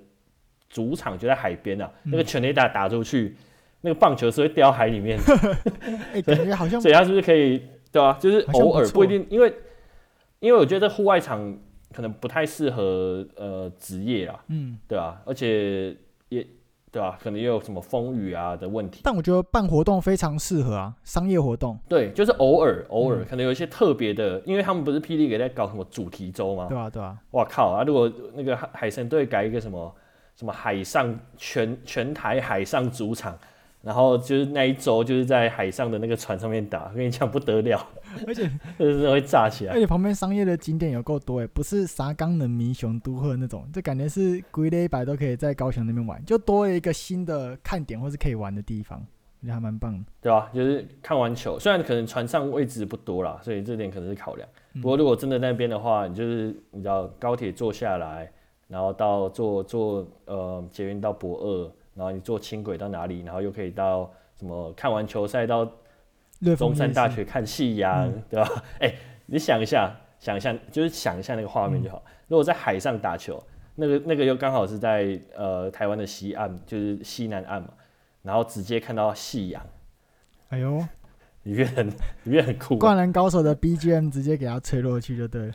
[0.68, 3.37] 主场就在海边啊，嗯、那个全垒打打出去，
[3.83, 5.25] 那个棒球是会掉海里面的。
[6.12, 9.55] 哎、欸，感觉好像， 所以他是不是可以，对啊，就是偶尔不，一定，因为
[10.40, 11.57] 因为我觉得户外场
[11.92, 15.96] 可能不太适合呃职业啊，嗯，对啊，而且
[16.31, 16.44] 也。
[16.92, 17.18] 对吧、啊？
[17.22, 19.00] 可能也有什么风雨啊的问题。
[19.02, 21.78] 但我觉得办活动非常适合啊，商业活动。
[21.88, 26.66] 对，就是偶尔偶尔、嗯、可能有一些特别的，因为他们不是霹雳给在搞什么主题周吗？
[26.68, 27.16] 对啊，对啊。
[27.31, 27.83] 哇靠啊！
[27.83, 29.94] 如果那个海神队改一个什么
[30.37, 33.38] 什么海上全全台海上主场。
[33.83, 37.85] 然后就是那一周，就是在海上的那个船上面打，我跟你讲不得了，
[38.29, 39.75] 而且 就是会炸起来。
[39.75, 49.05] 而且旁边商业的景点有够多哎，不是啥冈的民雄都会那种，就感觉是规类百都可以在高雄那边玩，就多了一个新的看点或是可以玩的地方，
[49.40, 50.05] 我觉得还蛮棒的。
[50.21, 50.51] 对吧、啊？
[50.55, 54.49] 就是看完球，虽然可能船上位置不多啦，所以这点可能是考量。
[54.81, 58.31] 不过如果真的那边的话，你就是你知道高铁坐下来，
[58.68, 61.73] 然后到坐坐呃捷运到博二。
[61.94, 63.20] 然后你坐轻轨到哪里？
[63.20, 64.72] 然后又可以到什么？
[64.72, 65.70] 看完球赛到
[66.57, 68.48] 中山大学看夕阳，对吧？
[68.81, 72.02] 哎、欸，你想一下，想一下，就是想一下那个画面就好。
[72.07, 73.42] 嗯、如果在海上打球，
[73.74, 77.68] 那个那个又刚好是在呃台湾的西岸，就是西南岸嘛，
[78.22, 79.64] 然后直接看到夕阳。
[80.48, 80.78] 哎呦，
[81.44, 82.76] 里面很里面很酷。
[82.76, 85.52] 灌篮高手的 BGM 直接给它吹落去就对了，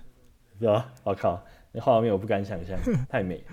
[0.59, 0.91] 对吧？
[1.03, 2.77] 我靠，那画面我不敢想象，
[3.09, 3.43] 太美。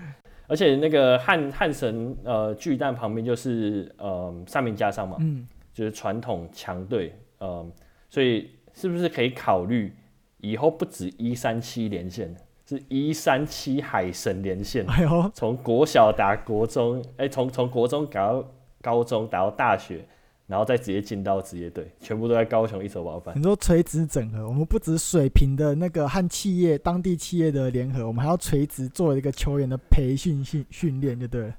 [0.47, 7.65] 而且那个汉汉神呃巨蛋旁边就是呃三民家商嘛，嗯，就是传统强队，呃，
[8.09, 9.93] 所以是不是可以考虑
[10.37, 12.35] 以后不止一三七连线，
[12.67, 14.85] 是一三七海神连线？
[14.87, 18.45] 哎呦，从国小打国中，哎、欸，从从国中打到
[18.81, 20.05] 高中，打到大学。
[20.47, 23.35] 然后再直接进到职业队，全部都在高雄一手包办。
[23.35, 31.55] 你说垂直整合，我们不止水平的那个和企业当地企业的联合，我们还要垂直做一个球员的培训训训练，就对了。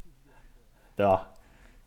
[0.95, 1.29] 对啊，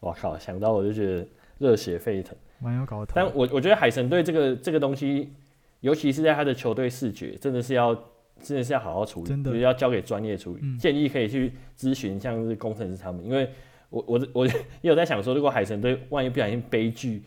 [0.01, 1.25] 我靠，想到我就觉得
[1.57, 3.13] 热血沸腾，蛮有搞头。
[3.15, 5.31] 但我我觉得海神队这个这个东西，
[5.79, 7.95] 尤其是在他的球队视觉，真的是要
[8.41, 10.59] 真的是要好好处理，真的要交给专业处理。
[10.63, 13.49] 嗯、建议可以去咨询像是工程师他们，因为。
[13.89, 17.23] 我我我也有在想说，如果海神队万一不小心悲剧，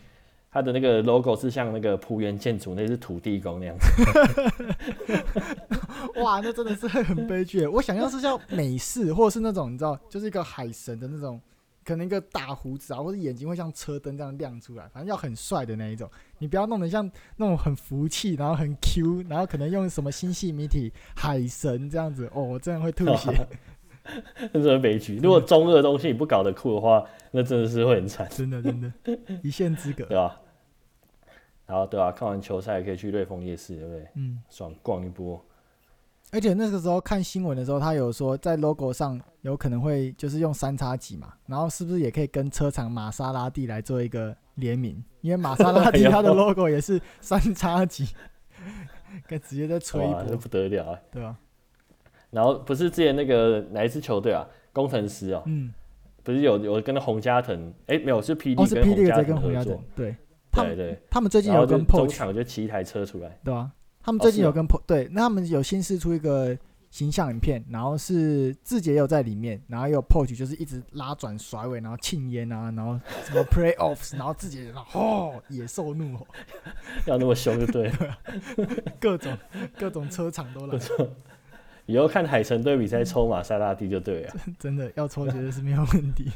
[0.49, 3.87] 他的那个 logo 是像那个浦原建筑，那是土地公那样子。
[6.21, 7.65] 哇，那真的是很悲剧。
[7.65, 11.41] 我想要是像美式，或者是那种你知道，就是一个海神的那种，
[11.83, 16.09] 可能一个大胡子啊，或者眼睛会像车灯这样亮出来，反正要很帅的那一种。
[16.37, 23.47] 你不要弄得像那种很福气，然后很 Q，然后可能用什么星系谜题海神这样子，哦，我真的会吐血。
[24.51, 25.17] 真 的悲剧。
[25.17, 28.27] 如果中二的东西你不搞得酷的话，那真的是会很惨。
[28.29, 28.91] 真的，真的，
[29.41, 30.39] 一线之隔， 对吧？
[31.65, 34.07] 然后，对啊，看完球赛可以去瑞丰夜市，对不对？
[34.15, 35.43] 嗯，爽逛一波。
[36.31, 45.01] 而且那个时候看新闻的时候，他有说在 logo 上有可能会就是用三叉戟嘛，然后是不是也可以跟车厂玛莎拉蒂来做一个联名？
[45.21, 48.07] 因为玛莎拉蒂 它的 logo 也是三叉戟，
[49.27, 51.37] 可以直接再吹一波，这不得了啊，对吧？
[52.33, 54.45] 然后不是之前那个哪一支球队啊？
[54.73, 55.71] 工程师啊、喔，嗯，
[56.23, 57.71] 不是有有跟洪家腾？
[57.85, 59.83] 哎、欸，没有，是 P D 跟洪家腾合作。
[59.95, 60.15] 对，
[60.51, 63.69] 对对，他们最近有跟 POACH 中场就骑一台车出来，对啊，
[64.01, 66.57] 他们最近有跟哦、对，那他们有新释出一个
[66.89, 76.27] 形象影片，然后是志杰有在里面，然后有 POACH 就是一直拉转甩尾，然后庆烟啊，然后什么 playoffs， 然后志杰哦野兽怒吼，
[77.05, 78.17] 要那么凶就对了，
[78.99, 79.37] 各种
[79.77, 80.79] 各种车厂都来。
[81.85, 86.31] 以后看海神队比赛抽玛莎拉蒂就对了，真的要抽绝对是没有问题。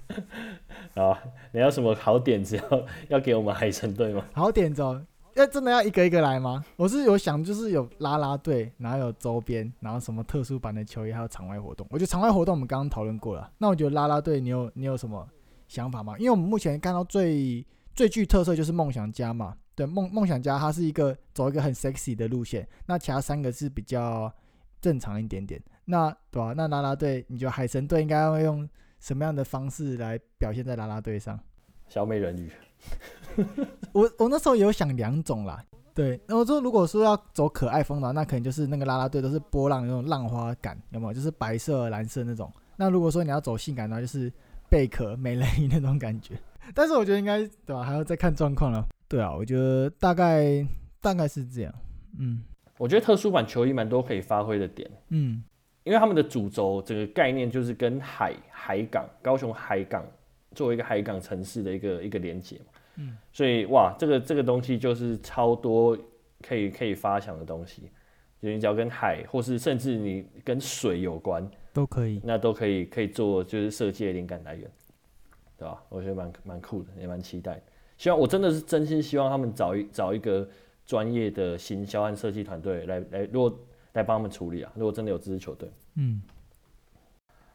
[0.94, 1.16] 好，
[1.52, 4.24] 你要什么好点子要要给我们海神队吗？
[4.32, 5.00] 好点子哦，
[5.34, 6.62] 要真的要一个一个来吗？
[6.76, 11.86] 我是有想，就是有拉拉队，然后有周边，然后什么特殊版的球衣，还有场外活动。
[11.90, 15.26] 我觉得场外活动我们刚刚讨论过了，那我觉得拉拉队，你有你有什么
[15.68, 16.14] 想法吗？
[16.18, 19.54] 因为我们目前看到最最具特色就是梦想家嘛。
[19.74, 24.32] 对，梦梦想家，它是一个走一个很 sexy 的路线，那其他三个是比较
[24.80, 25.60] 正常一点点。
[25.84, 26.54] 那对吧、啊？
[26.56, 31.38] 那啦啦队，你觉得海神队应该会用什么样的方式来表现在啦啦队上？
[31.88, 32.50] 小美人鱼。
[33.92, 35.64] 我我那时候有想两种啦。
[35.92, 41.12] 对，那我说如果说要走可爱风的话，那可能就是那个啦啦队都是波浪那种浪花感，有没有？
[41.12, 42.50] 就是白色、蓝色那种。
[42.76, 44.32] 那如果说你要走性感的话，就是
[44.70, 46.38] 贝壳、美人鱼那种感觉。
[46.74, 47.82] 但是我觉得应该对吧、啊？
[47.82, 48.86] 还要再看状况了。
[49.10, 50.64] 对啊，我觉得大概
[51.00, 51.74] 大概是这样。
[52.16, 52.44] 嗯，
[52.78, 54.88] 我觉得特殊版球衣蛮多可以发挥的点。
[55.08, 55.42] 嗯，
[55.82, 60.06] 因为他们的主轴整个概念就是跟海海港高雄海港
[60.54, 62.64] 作为一个海港城市的一个一个连接嘛。
[62.98, 65.98] 嗯，所以哇，这个这个东西就是超多
[66.40, 67.90] 可以可以发想的东西。
[68.40, 74.70] 就你只要跟海，或是甚至你跟水有关，都可以，那都可以可以做就是设计的灵感来源，
[75.58, 75.82] 对吧？
[75.90, 77.60] 我觉得蛮蛮酷的，也蛮期待。
[78.00, 80.48] 希望我真的是真心希望他们找一找一个
[80.86, 83.54] 专业的行销和设计团队来来，如果
[83.92, 86.22] 来帮他们处理啊，如果真的有这支球队，嗯，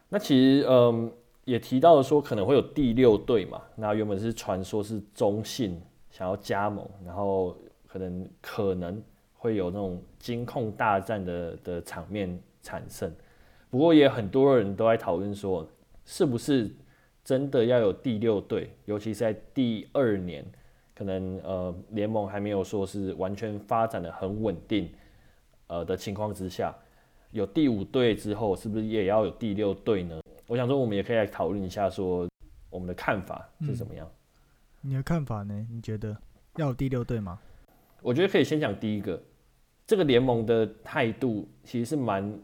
[0.08, 1.12] 那其实嗯
[1.46, 5.82] 也提到了说可能会有第六队嘛，那原本是传说是中信
[6.12, 9.02] 想要加盟，然后可能可能。
[9.38, 13.12] 会有那种金控大战的的场面产生，
[13.70, 15.64] 不过也很多人都在讨论说，
[16.04, 16.68] 是不是
[17.26, 18.70] 真的要有第六队？
[18.84, 20.44] 尤其是在第二年，
[20.94, 24.88] 可能呃联盟还没有说是完全发展的很稳定，
[25.66, 26.72] 呃的情况之下，
[27.32, 30.20] 有第五队之后，是不是也要有第六队呢？
[30.46, 32.28] 我想说，我们也可以来讨论一下，说
[32.70, 34.08] 我们的看法是怎么样？
[34.84, 35.66] 嗯，你的看法呢？
[35.68, 36.16] 你觉得
[36.54, 37.40] 要有第六队吗？
[38.02, 39.20] 我觉得可以先讲第一个。
[39.84, 42.40] 这个联盟的态度其实是蛮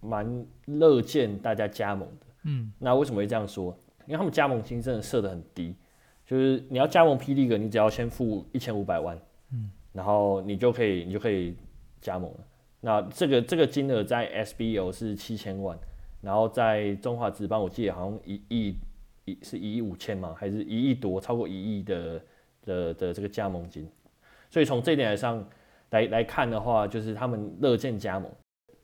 [0.00, 3.78] 蛮乐见大家加盟的，嗯，那为什么会这样说？
[4.10, 5.74] 因为他们加盟金真的设得很低，
[6.26, 7.32] 就是你要加盟 P.
[7.32, 9.16] League，你只要先付一千五百万，
[9.52, 11.56] 嗯，然后你就可以你就可以
[12.00, 12.38] 加盟了。
[12.80, 15.78] 那这个这个金额在 SBO 是七千万，
[16.20, 18.76] 然后在中华职棒我记得好像一亿
[19.24, 20.34] 一是一亿五千吗？
[20.36, 21.20] 还是一亿多？
[21.20, 22.22] 超过一亿的
[22.62, 23.88] 的的这个加盟金，
[24.50, 25.42] 所以从这一点来上。
[25.90, 28.30] 来来看的话，就是他们乐见加盟，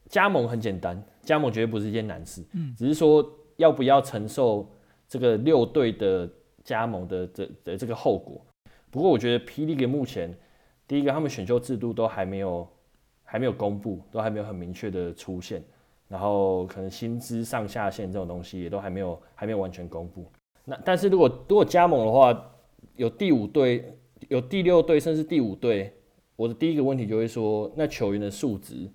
[0.08, 3.24] 加盟很简单，加盟绝对不是一件难事，嗯，只是说
[3.58, 4.68] 要不要承受
[5.08, 6.28] 这个六队的
[6.64, 8.44] 加盟的这的这个后果。
[8.90, 9.66] 不过我觉得 P.
[9.66, 10.34] League 目前
[10.86, 12.68] 第一个他们选秀制度都还没有
[13.24, 15.62] 还没有公布，都还没有很明确的出现，
[16.08, 20.24] 然后可能薪资上下限这种东西也都还没有还没有完全公布。
[20.64, 22.52] 那但是如果如果加盟的话，
[22.96, 25.92] 有第五队，有第六队，甚至第五队。
[26.36, 28.90] 我的第一个问题就会说，那球员的素质，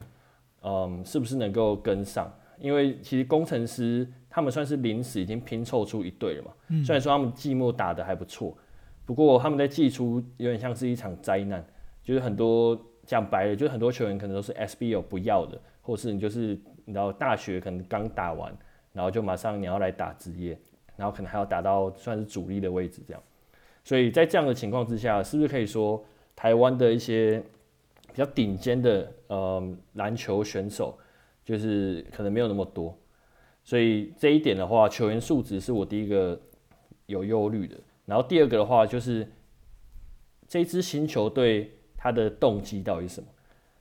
[0.62, 2.32] 嗯，是不是能够跟上？
[2.60, 6.52] 因为其实工程师他们算是临时已经拼凑出一队了嘛。
[6.70, 6.84] 嗯。
[6.84, 8.58] 虽然说他们季末打得还不错，
[9.06, 11.64] 不过他们在季初有点像是一场灾难，
[12.04, 18.52] 就是很多讲白了，就是很多球员可能都是 SBL 不要的，或是你就是你知道大学可能刚打完，
[18.94, 20.58] 然后就马上你要来打职业，
[20.96, 23.22] 然后可能还要打到算是主力的位置这样。
[23.84, 26.04] 所以在这样的情况之下，是不是可以说？
[26.34, 27.40] 台湾的一些
[28.08, 30.98] 比较顶尖的呃篮球选手，
[31.46, 32.98] 就是可能没有那么多，
[33.64, 36.40] 所以这一点的话，球员素质是我第一个
[37.06, 37.78] 有忧虑的。
[38.06, 39.28] 然后第二个的话，就是
[40.48, 43.28] 这支新球队它的动机到底是什么？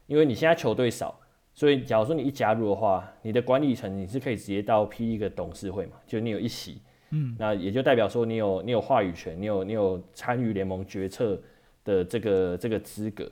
[0.06, 1.18] 因为你现在球队少，
[1.54, 11.40] 所以假如说你一加入的话，你的管理层你是可以直接到 P 一个董事会嘛，就你有一席，嗯，那也就代表说你有你有话语权，你有你有参与联盟决策。
[11.82, 13.26] 的这个这个资格，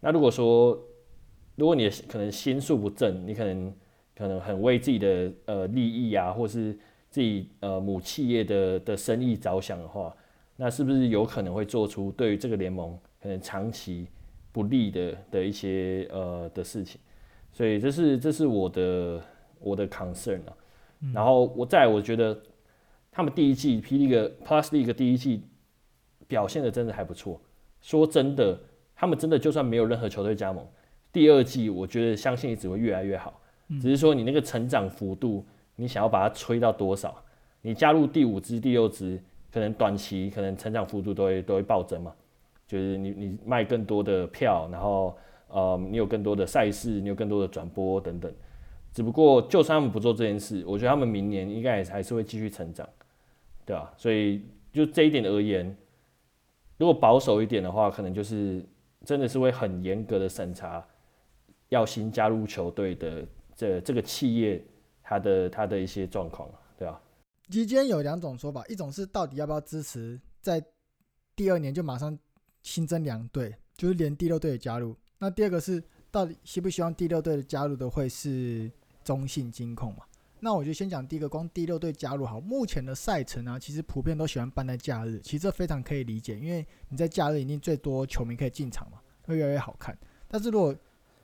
[0.00, 0.78] 那如果说，
[1.56, 3.74] 如果你可能心术不正，你可能
[4.16, 6.72] 可能很为自己的呃利益啊，或是
[7.08, 10.14] 自己呃母企业的的生意着想的话，
[10.56, 14.06] 那是不是有可能会做出对于这个联盟可能长期
[14.52, 17.00] 不利的的一些呃的事情？
[17.52, 19.22] 所以这是这是我的
[19.58, 20.56] 我的 concern 啊。
[21.12, 22.40] 然后我再我觉得
[23.10, 25.42] 他们第一季 P League Plus League 第一季
[26.28, 27.40] 表现的真的还不错。
[27.80, 28.58] 说真的，
[28.94, 30.64] 他们真的就算没有任何球队加盟，
[31.12, 33.41] 第二季我觉得相信也只会越来越好。
[33.80, 35.44] 只是说你那个成长幅度，
[35.76, 37.14] 你想要把它吹到多少？
[37.60, 39.20] 你加入第五支、第六支，
[39.52, 42.12] 可能短期可能成长幅度都会都会暴增嘛。
[42.66, 45.16] 就是你你卖更多的票，然后
[45.48, 48.32] 呃你有更多的赛事，你有更多的转播等等。
[48.92, 52.88] 只不过就算他们不做这件事，我觉得他们明年应该也还是会继续成长，
[53.64, 53.92] 对吧？
[53.96, 55.74] 所以就这一点而言。
[56.78, 58.64] 如果保守一点的话，可能就是
[59.04, 60.84] 真的是会很严格的审查
[61.68, 63.24] 要新加入球队的
[63.62, 64.60] 这这个企业，
[65.04, 67.00] 它的它的一些状况，对吧？
[67.48, 70.60] 期间有两种说法，一种是到底要不要支持在
[71.36, 72.18] 第二年就马上
[72.62, 74.96] 新增两队，就是连第六队也加入。
[75.18, 78.68] 那第二个是到底希不希望第六队的加入的会是
[79.04, 80.04] 中信金控嘛？
[80.40, 89.96] 那我就先讲第一个，光第六队加入好，目前的赛程啊，其实普遍都喜欢办在假日，其实这非常可以理解，因为你在假日一定最多球迷可以进场嘛，会越来越好看。
[90.26, 90.74] 但是如果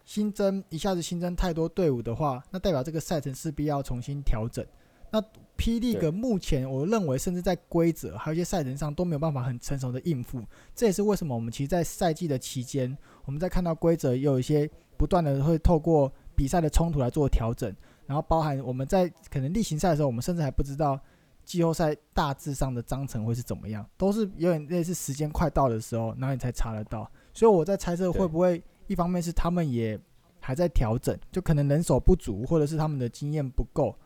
[0.09, 4.65] 新增一下子新增太多队伍的话，那代表这个赛程势必要重新调整。
[5.11, 5.23] 那
[5.55, 5.79] P.
[5.79, 10.43] League 目前我认为，甚至在规则还有一些赛程上都没有办法很成熟的应付，
[10.75, 14.67] 这也是为什么我们其实，在赛季的期间，我们在看到规则也有一些
[14.97, 17.71] 不断的会透过比赛的冲突来做调整。
[18.07, 20.99] 然后包含我们在可能例行赛的时候，我们甚至还不知道
[21.45, 27.11] 季后赛大致上的章程会是怎么样，都是有点类似时间快到的时候，然后你才查得到。
[27.35, 29.99] 所以我在猜测会不会一方面是他们也
[30.41, 33.97] 还在调整，就可能人手不足，或者是他们的经验不够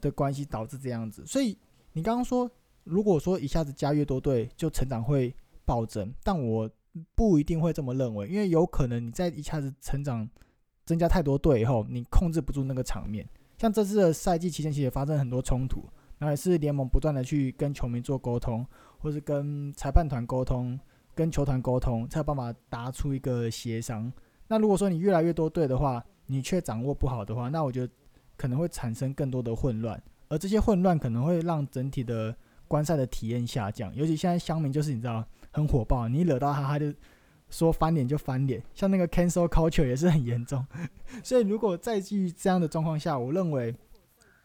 [0.00, 1.24] 的关系导致这样子。
[1.26, 1.56] 所以
[1.92, 2.50] 你刚刚说，
[2.84, 6.68] 如果说一下子加越多队，就成长会暴增，但我
[7.14, 10.28] 不一定会这么认为，因为有可能你在一下子成长
[10.84, 13.28] 增加太多队以后，你控制不住那个场面。
[13.58, 15.84] 像这次的赛季期间，其实也发生很多冲突，
[16.18, 18.66] 然后也是联盟不断的去跟球迷做沟通，
[18.98, 20.78] 或是跟裁判团沟通。
[21.14, 24.12] 跟球团沟通，才有办法达出一个协商。
[24.48, 27.92] 那如果说你越来越多队的话，你却掌握不好的话，那我觉得
[28.36, 32.34] 可能会产生更多的混乱，而这些混乱可能会让整体的
[32.68, 33.94] 观赛的体验下降。
[33.94, 36.92] 尤其现在乡民就是你知道很火爆，你惹到他，他就
[37.50, 40.66] 说翻脸就翻脸，像那个 cancel culture 也是很严重。
[41.22, 43.74] 所以如果在基于这样的状况下，我认为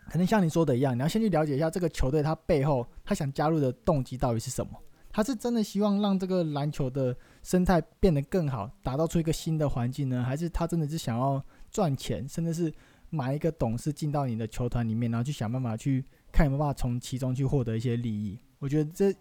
[0.10, 4.72] 可能像你说的一样，你要先去了解一下这个球队他背后他想加入的动机到底是什么。
[5.18, 10.24] 他是真的希望让这个篮球的生态变得更好，打造出一个新的环境呢？
[10.24, 12.72] 还是他真的是想要赚钱，甚至是
[13.10, 18.38] 买一个董事进到你的球团里面，然后去想办法去看有没有办法从其中去获得一些利益？
[18.60, 19.12] 我觉得这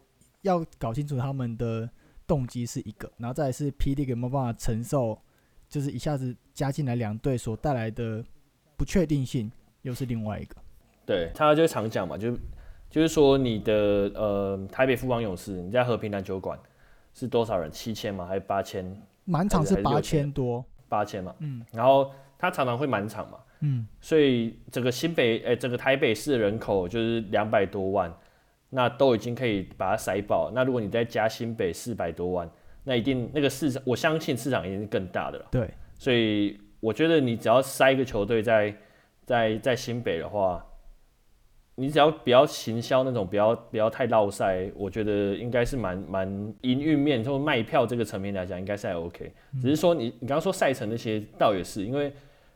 [0.43, 1.89] 要搞清楚他们的
[2.27, 5.19] 动机是一个，然后再是 PD 有没有办法承受，
[5.67, 8.23] 就是一下子加进来两队所带来的
[8.77, 10.57] 不确定性，又是另外一个。
[11.07, 12.37] 对，他就常讲嘛，就。
[12.89, 13.75] 就是说，你的
[14.15, 16.59] 呃台北富邦勇士，你在和平篮球馆
[17.13, 17.71] 是多少人？
[17.71, 18.25] 七千吗？
[18.25, 18.85] 还是八千？
[19.25, 21.35] 满场是八千多，八千嘛。
[21.41, 21.63] 嗯。
[21.73, 23.39] 然后他常常会满场嘛。
[23.61, 23.87] 嗯。
[24.01, 28.11] 所以整个新北，哎、欸，整个台北市的人口就是两百多万，
[28.71, 30.51] 那都已经可以把它塞爆。
[30.55, 32.49] 那如果你再加新北四百多万，
[32.85, 35.47] 那一定那个市场，我相信市场一定是更大的了。
[35.51, 35.69] 对。
[35.99, 38.75] 所以我觉得你只要塞一个球队在
[39.27, 40.66] 在在新北的话。
[41.79, 49.31] 你只要不要行销那种，不要不要太绕赛，我觉得应该是蛮蛮营运面，就卖票这个层面来讲，应该是还 OK。
[49.61, 52.11] 只是说你你刚刚说赛程那些，倒也是因为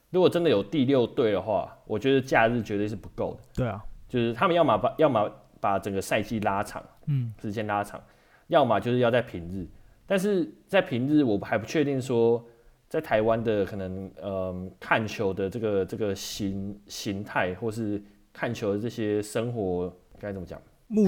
[0.09, 3.40] 如果真的有第六队的话，我觉得假日绝对是不够的。
[3.56, 5.30] 对啊，就是他们要么把要么
[5.61, 8.02] 把整个赛季拉长，嗯，时间拉长，
[8.46, 9.68] 要么就是要在平日。
[10.06, 12.42] 但是在平日，我还不确定说
[12.88, 18.02] 在台湾的可能，嗯，看球的这个这个形形态或是。
[18.40, 20.59] 看球的这些生活该怎么讲？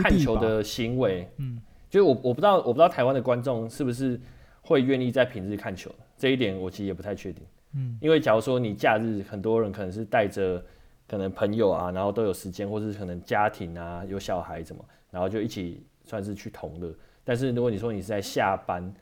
[0.03, 4.21] 看球的行为，嗯，就是我我不知道我不知道台湾的观众是不是
[4.61, 7.43] 会愿意在平日看球，这一点我其实也不太确定，
[7.75, 10.63] 嗯，因为假如说你假日很多人可能是带着
[11.09, 16.95] 可能朋友啊，然后都有时间，或是可能家庭啊有小孩什么，然后就一起算是去同乐。
[17.25, 18.93] 但是如果你说你是在下班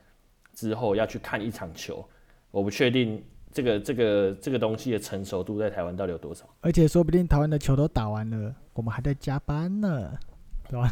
[0.53, 2.07] 之后要去看一场球，
[2.49, 3.21] 我不确定。
[3.53, 6.45] 这个这个这个东西的成熟度在台湾到底有多少？
[6.61, 10.11] 而且说不定台湾的球都打完了，我们还在加班呢，
[10.69, 10.91] 对吧？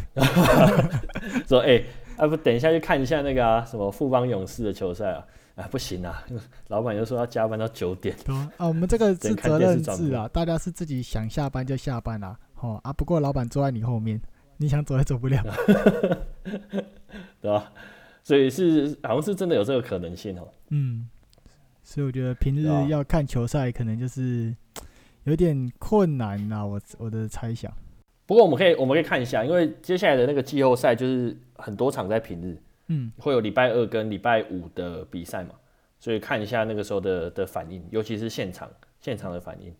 [1.48, 1.86] 说哎、欸，
[2.18, 5.26] 啊不，等一下去看一下那个啊，什么富邦勇士的球赛啊？
[5.56, 6.24] 啊不行啊，
[6.70, 8.16] 老板又说要加班到九点。
[8.28, 12.38] 啊，我们这个是责任制啊，大家是自己想下班就下班啊。
[12.62, 14.22] 哦啊，不过老板坐在你后面，
[14.58, 15.44] 你想走也走不了，
[17.42, 17.72] 对吧？
[18.24, 20.48] 所以是好像是真的有这个可能性哦。
[20.70, 21.10] 嗯。
[21.90, 24.56] 所以我觉得平日要看球赛，可能就是
[25.26, 26.64] 有点困难呐。
[26.64, 27.74] 我我的猜想。
[28.28, 35.56] 不过我们可以我们可以看一下，因为接下来的那个季后赛就是很多场在平日，嗯，会有礼拜二跟礼拜五的比赛嘛，
[36.00, 38.70] 所以看一下那个时候的的反应，尤其是现场
[39.02, 39.74] 现场的反应，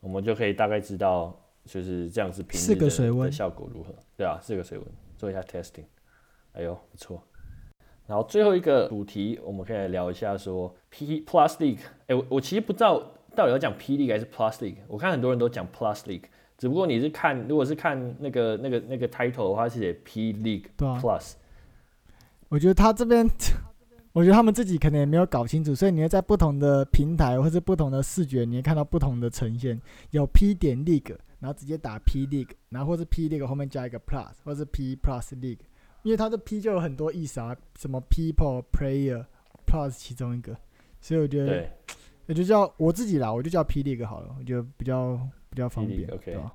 [0.00, 3.94] 我们就可以大概知道就是这样子平日的，的效果如何。
[4.16, 5.84] 对啊，四个水温做一下 testing。
[6.54, 7.22] 哎呦，不错。
[8.06, 11.80] 然后最后一个主题，我们可以来聊一下说 P Plus League。
[12.06, 13.00] 哎，我我其实不知道
[13.34, 14.76] 到底要讲 P League 还是 Plus League。
[14.86, 16.22] 我看很多人都讲 Plus League，
[16.56, 21.32] 只不过你是看，如果是看那个那个那个 title 的话，是写 P League Plus。
[22.48, 23.26] 我觉得他这边，
[24.14, 29.80] 我觉得他们自己可能也没有搞清楚，所以你会在不同的平台或是不同的视觉，你会看到不同的呈现。
[30.12, 35.58] 有 P 点 League，然后直接打 P League，然后或是 P League 后面加一个 Plus，或是 P Plus League。
[36.06, 39.24] 因为它的 P 就有很多意思啊，什么 People、Player、
[39.66, 40.56] Plus 其中一个，
[41.00, 41.68] 所以我觉得，
[42.26, 45.18] 我就叫我自己啦，我就叫 P League 好了，我觉得比较
[45.50, 46.26] 比较方便，OK。
[46.26, 46.54] 对吧？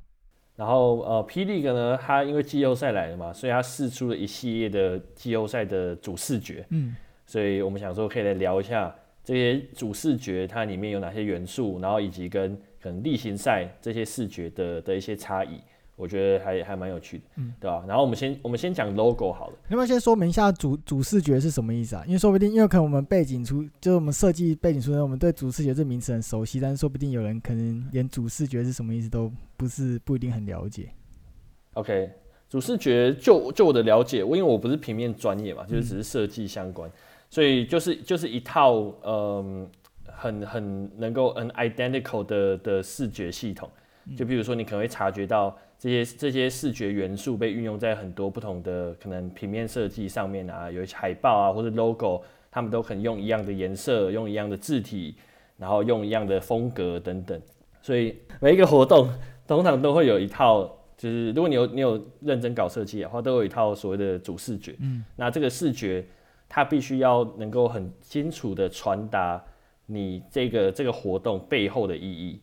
[0.55, 6.95] 然后呃，P League 呢，它因为季后赛来了嘛，所以它试出了一系列的季后赛的主视觉，嗯，
[7.25, 15.59] 所以我们想说可以来聊一下这些主视觉它里面有哪些元素，然后以及跟可能例行赛这些视觉的的一些差异。
[16.01, 17.83] 我觉得还还蛮有趣的，嗯，对吧？
[17.87, 19.53] 然后我们先我们先讲 logo 好了。
[19.69, 22.03] 要不要先说明一下主主视觉是什么意思啊？
[22.07, 30.89] 因为说不定，因为可能我们背景出，就是我们设计背景出身，我们对主视觉这名词很熟悉，但是说不定有人可能连主视觉是什么意思都不是不一定很了解。
[31.73, 32.09] OK，
[32.49, 36.93] 主视觉就就我的了解，我因为我不是平面专业嘛，就是只是设计相关，嗯，
[37.29, 38.73] 所以就是就是一套
[39.05, 39.69] 嗯
[40.05, 43.69] 很很能够很 identical 的的视觉系统。
[44.17, 52.21] 就比如说，你可能会察觉到这些这些视觉元素被运用在很多不同的可能平面设计上面啊，有一些海报啊或者 logo，
[52.51, 55.15] 他们都可能用一样的颜色，用一样的字体，
[55.57, 57.41] 然后用一样的风格等等。
[57.81, 59.09] 所以每一个活动
[59.47, 64.75] 通常都会有一套，就是如果你有你有认真搞设计的话，都有一套所谓的主视觉。
[64.81, 66.05] 嗯，那这个视觉
[66.47, 69.43] 它必须要能够很清楚的传达
[69.87, 72.39] 你这个这个活动背后的意义。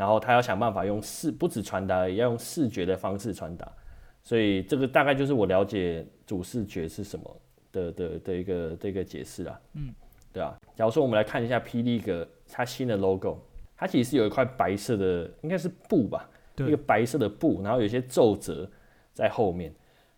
[0.00, 3.70] 然后他要想办法用视，不止传达，也要用视觉的方式传达。
[4.22, 7.40] 所以这个大概就是我了解主视觉是什么
[7.70, 9.60] 的的的一个这个解释啦。
[9.74, 9.92] 嗯，
[10.32, 10.58] 对啊。
[10.74, 13.36] 假如说我们来看一下霹雳哥它新的 logo，
[13.76, 16.26] 它其实是有一块白色的，应该是布吧，
[16.56, 18.66] 一个白色的布，然后有些皱褶
[19.12, 19.70] 在后面。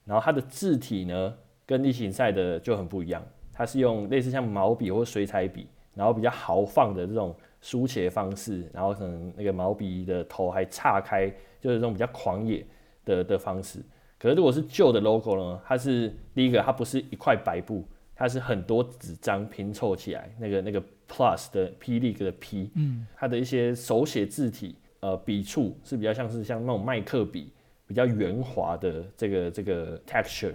[0.05, 1.35] 然后它的字体呢，
[1.67, 3.21] 跟例行赛的就很不一样，
[3.53, 7.35] 它是用类似像毛笔或水彩笔，然后比较豪放的这种。
[7.63, 11.27] 书写方式，然后可能那个毛笔的头还岔开，
[11.59, 12.67] 就是这种比较狂野
[13.05, 13.81] 的的方式。
[14.19, 15.61] 可是如果是旧的 logo 呢？
[15.65, 17.85] 它是第一个，它不是一块白布，
[18.15, 20.29] 它是很多纸张拼凑起来。
[20.39, 27.53] 那个那个 plus 的霹雳的 P，嗯，它的一些手写字体，呃，笔触是比较像是像那种麦克笔，
[27.87, 30.55] 比较圆滑的这个这个 texture，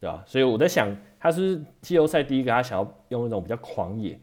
[0.00, 0.22] 对吧？
[0.26, 4.18] 所以我在想，它是季后赛第一个，他想要用那种比较狂野。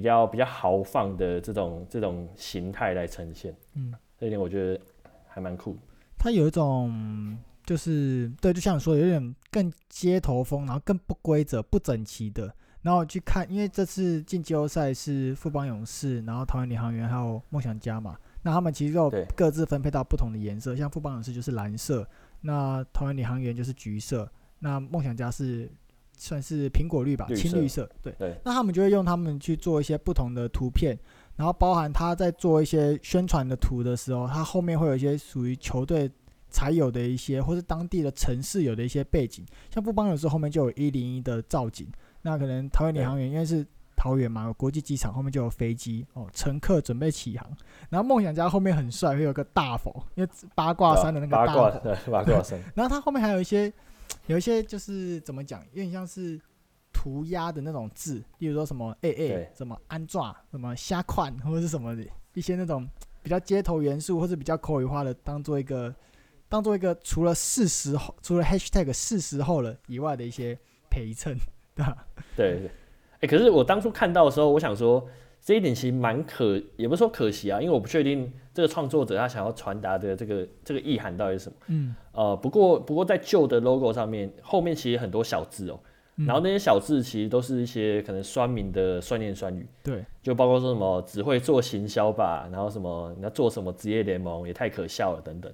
[0.00, 4.80] 比较比较豪放的这种这种形态来呈现，嗯，这一点我觉得
[5.28, 5.76] 还蛮酷。
[6.16, 7.36] 它有一种
[7.66, 12.50] 就是对，就像你说，有点更街头风，然后更不规则、不整齐的。
[12.80, 22.08] 然后去看，因为这次进季后赛是富邦勇士，然后桃园领航员还有梦想家嘛，那他们其实都各自分配到不同的颜色，像富邦勇士就是蓝色，
[22.40, 24.26] 那桃园领航员就是橘色，
[24.60, 25.70] 那梦想家是。
[26.20, 28.12] 算是苹果绿吧，青绿色，绿色对。
[28.18, 30.96] 对那他们就会用他们去做一些不同的图片，
[31.34, 36.10] 然后包含他在做一些宣传的图的时候，他后面会有一些属于球队
[36.50, 39.46] 才有的一些，或是当地的城市有的一些背景。
[39.70, 41.90] 像富邦有时候后面就有一零一的造景，
[42.20, 43.66] 那可能桃园领航员因为是
[43.96, 47.48] 桃园嘛，有国际机场后面就有飞机哦，乘客准备起航。
[47.88, 52.60] 然后梦想家后面很帅，会有个大佛，因为八卦山的那个大佛，对，八卦山。
[52.74, 53.72] 然后他后面还有一些。
[54.26, 56.40] 有一些就是怎么讲，有点像是
[56.92, 62.04] 涂鸦的那种字，例如说什么 A A，对什么安抓，什么虾款，或者是什么的
[62.34, 62.88] 一些那种
[63.22, 65.94] 比较街头元素，或者比较口语化的，当做一个
[66.48, 70.58] 当做一个除了是时候，除了 Hashtag 是时候了以外的一些
[70.90, 71.36] 陪衬，
[71.74, 72.06] 对吧？
[72.36, 72.70] 对对，
[73.20, 75.06] 哎、欸，可是我当初看到的时候，我想说
[75.40, 78.30] 这一点其实蛮可，也不是说可惜啊，因为我不确定。
[78.52, 81.56] 这个创作者他想要传达的这个这个意涵到底是什么？
[81.68, 85.78] 嗯，呃，不过不过在旧的 logo 上面，后面其实很多小字哦，
[86.16, 95.50] 嗯、然后那些小字其实都是一些可能酸民的酸言酸语，对，就包括说什么只会做行销吧，然后什么你要做什么职业联盟也太可笑了等等。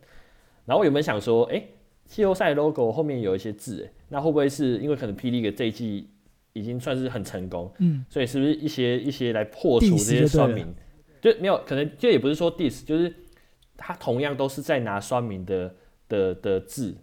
[0.65, 1.63] 然后我有没有想说，哎，
[2.07, 6.09] 季后赛 logo 后面有一些字，哎，那会不会是因为可能霹雳的这一季
[6.57, 10.67] 已经算是很成功，嗯，所以是不是一些一些来破除这些酸民？
[11.21, 13.13] 就没有可能，就也不是说 diss，就是
[13.77, 15.75] 他同样都是在拿酸民的
[16.09, 16.97] 的的字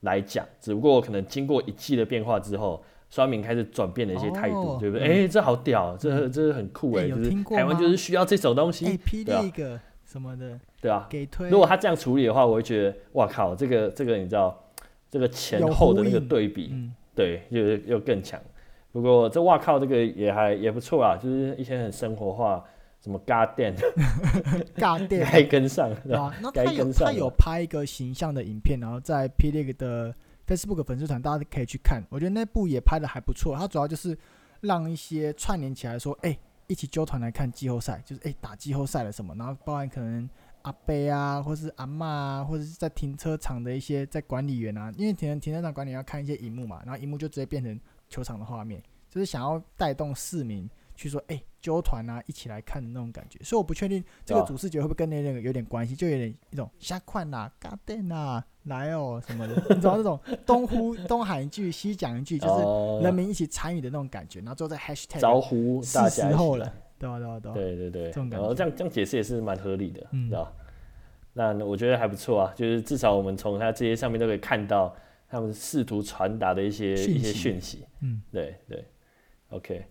[0.00, 5.04] 来讲，只不过可能经过一季的变化之后，酸民开始转变了一些态度，哦、对不对？
[5.06, 11.50] 哎、嗯欸，这好屌，这这很酷哎，欸、就是台湾就是需要这种东西，霹雳个什么的，对啊，给推。
[11.50, 14.70] 如果他这样处理的话，我会觉得，哇靠，这个这个你知道，
[15.10, 18.40] 这个前后的那个对比，嗯、对，又又更强。
[18.94, 22.64] 不过这哇靠，这个也还也不错啊，就是一些很生活化。
[23.00, 26.34] 什么 goddamn，goddamn 该跟上，对吧？
[26.40, 30.14] 那他有他有拍一个形象的影片，然后在 P League 的
[30.46, 32.02] Facebook 粉丝团，大家可以去看。
[32.08, 33.54] 我觉得那部也拍的还不错。
[33.58, 34.16] 他主要就是
[34.62, 39.34] 让一些串联起来，说，哎、欸，一起揪团来看季后赛，就是哎、欸、打季后赛了什么。
[39.34, 40.26] 然后包含可能
[40.62, 47.78] 阿伯啊，或是阿嬷啊，或者是在停车场的一些在管理员啊，因为停停车场管理员要看一些荧幕嘛，然后荧幕就直接变成
[48.08, 50.68] 球场的画面，就是想要带动市民。
[50.96, 67.18] 去说哎，揪团啊，一起来看的那种感觉，所以我不确定这个主视觉会不会跟那个有点关系，就有点一种瞎款呐、garden 呐、来哦什么的， 你知道这种东呼东喊一句，西讲一句，就是人民一起参与的那种感觉，然后最后在 hashtag 招呼大家，是时候了，对吧？
[67.18, 67.54] 对吧？
[67.54, 70.52] 对对对，这种感觉，这样这样解释也是蛮合理的，嗯，知道？
[71.32, 74.94] 那我觉得还不错啊，就是至少我们从他这些上面都可以看到
[75.28, 78.84] 他们试图传达的一些一些讯息，嗯，对对
[79.48, 79.84] ，OK。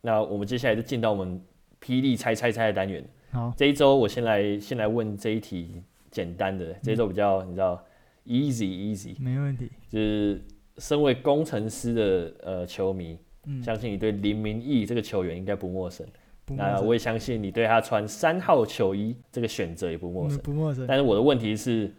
[0.00, 1.40] 那我们接下来就进到我们
[1.80, 3.02] 霹雳猜猜猜的单元。
[3.30, 7.82] 好，这一周我先来先来问这一题简单的，这一周比较你知道
[8.26, 9.70] easy easy，没问题。
[9.88, 10.44] 就是
[10.78, 16.06] 身为工程师的呃球迷，嗯、相信你对林明义这个球员应该不陌生。
[16.48, 20.86] 那我也相信你对他穿三号球衣这个选择也不陌生，不陌生。
[20.86, 21.90] 但是我的问题是，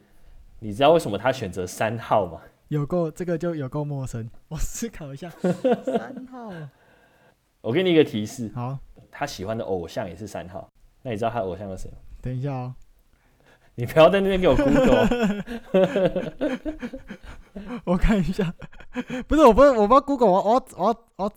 [0.60, 2.40] 你知道为什么他选择三号吗？
[2.70, 4.30] 有够这个就有够陌生。
[4.50, 5.30] 我思考一下，
[5.86, 6.52] 三号。
[7.62, 8.78] 我给你一个提示，好，
[9.12, 10.70] 他喜欢的偶像也是三号。
[11.02, 11.98] 那你知道他的偶像是谁吗？
[12.22, 12.76] 等一下哦，
[13.76, 15.08] 你不要在那边给我 Google。
[17.86, 18.54] 我看一下，
[19.28, 21.32] 不是，我不是，我不知道 Google，我我我我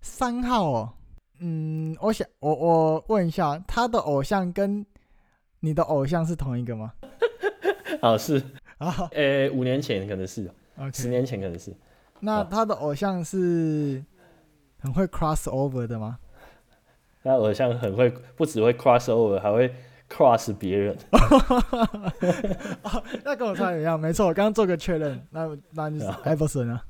[0.00, 0.92] 三号哦。
[1.40, 4.84] 嗯，我想我我问一下，他的偶像跟
[5.60, 6.92] 你的偶像是同一个吗？
[8.02, 8.42] 好，是
[8.78, 10.50] 啊，呃、欸，五年前可能是.
[10.92, 11.74] 十年前可能是。
[12.20, 14.02] 那他的偶像是
[14.80, 16.18] 很会 cross over 的吗？
[17.22, 19.74] 他偶像很会，不只会 cross over，还会
[20.08, 20.96] cross 别人。
[23.24, 26.84] 那跟我猜的一样，没错，我刚刚做个确认，那那就是 Iverson 啊。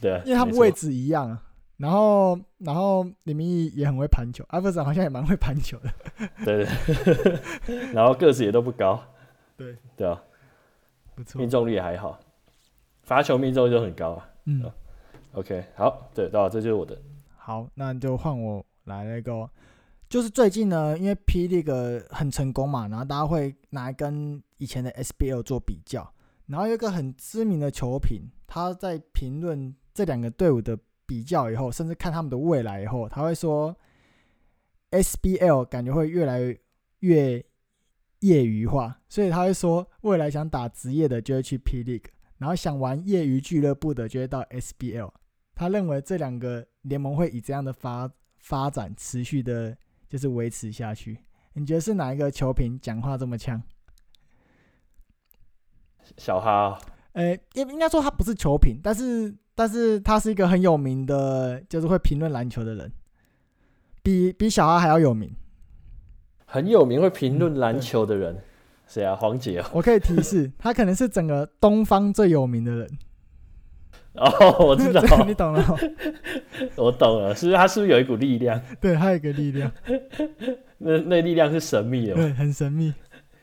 [0.00, 1.42] 对啊，因为他们位置一样啊。
[1.76, 5.90] 然后，然后李明义也很会盘球，艾弗森好像也蛮会盘球的。
[6.44, 6.64] 对
[7.66, 9.02] 对， 然后个子也都不高。
[9.56, 10.22] 对对啊，
[11.14, 12.18] 不错，命中率也还好，
[13.02, 14.28] 罚球命中率就很高啊。
[14.44, 14.70] 嗯
[15.32, 16.96] ，OK，好，对，到这就是我的。
[17.36, 19.48] 好，那就换我来那个，
[20.08, 26.12] 就是最近呢，因为 P League 很成功嘛，然后大家会拿来跟以前的 SBL 做比较，
[26.46, 30.78] 然后有一个很知名的球评，他在评论这两个队伍的。
[31.06, 33.76] 比较以后，甚至看他们的未来以后，他会说
[34.90, 36.40] ，SBL 感觉会越来
[37.00, 37.44] 越
[38.26, 42.06] 业余化，所以他会说，未来想打职业的就会去 P League，
[42.38, 45.10] 然后想玩业余俱乐部的就会到 SBL。
[45.54, 49.76] 他认为这两个联盟会以这样的发发展持续的，
[50.08, 51.18] 就是维持下去。
[51.52, 53.62] 你觉得是哪一个球评讲话这么呛？
[56.16, 56.78] 小哈，
[57.12, 59.34] 呃，应应该说他不是球评，但是。
[59.56, 62.92] 但是他是一个很有名的，就是会评论篮球的人，
[64.02, 65.32] 比比小哈还要有名。
[66.54, 68.38] 很有名会评论篮球的人，
[68.86, 69.16] 谁、嗯、啊？
[69.16, 69.64] 黄杰、哦。
[69.74, 72.88] 我可以提示，他可能是整个东方最有名的人。
[74.12, 75.76] 哦，我知道， 你懂了。
[76.78, 78.60] 我懂了，是不是他是不是有一股力量？
[78.80, 79.68] 对，他有一个力量。
[80.78, 82.22] 那那力量是神秘的吗？
[82.22, 82.94] 对，很神秘。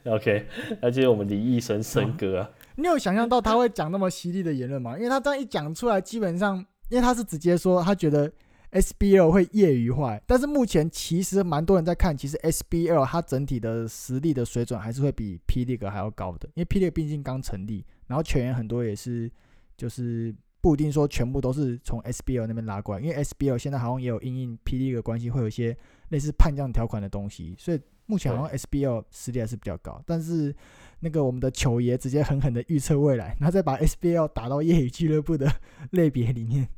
[0.05, 0.45] OK，
[0.81, 2.49] 那就是我们李义生生哥啊。
[2.77, 4.95] 你有想象到他会讲那么犀利的言论吗？
[4.95, 8.31] 因为他这样一讲出来，基本上，因为他是直接说他觉得
[8.71, 19.29] SBL 会业余化，但是目前其实蛮多人在看，其实 SBL 它整体的实力的水准还是会比 P League 还要高的，因为 P League 毕竟刚成立，然后球员很多也是
[19.77, 25.75] 就是不一定说全部都是从 SBL 那边拉过来，因为 SBL 现在好像也有因应 P League 的关系，会有一些
[26.09, 30.55] 类似叛将条款的东西，所以目前好像 SBL 实力还是比较高，但是。
[31.03, 35.51] 那个我们的球爷直接狠狠的预测未来，然后再把 SBL 打到业余俱乐部的
[35.93, 36.69] 类别里面，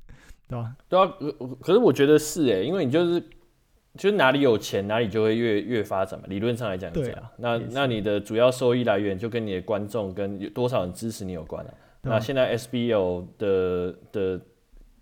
[0.48, 0.76] 对吧？
[0.90, 1.14] 对啊，
[1.62, 3.20] 可是我觉得是诶，因为你就是
[3.96, 7.24] 就是哪里有钱哪里就会越越发展嘛，理论上来讲是这样。
[7.38, 11.78] 那那你的主要收益来源就跟你的观众跟有多少人支持你有关了啊。
[12.02, 14.42] 那现在 SBL 的的，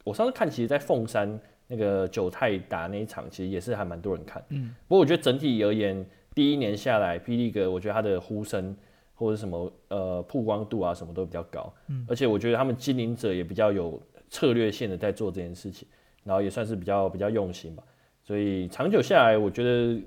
[0.03, 4.43] 我上次看，其实，在凤山那个九泰打那一场，其实也是还蛮多人看。
[4.49, 4.73] 嗯。
[4.87, 8.75] 不过我觉得整体而言，第一年下来，P League 我觉得他的呼声。
[9.13, 14.01] 或者什么呃曝光度啊，什么都比较高，嗯，而且我觉得他们经营者也比较有
[14.31, 15.87] 策略性的在做这件事情，
[16.23, 17.83] 然后也算是比较比较用心吧，
[18.23, 20.01] 所以长久下来，我觉得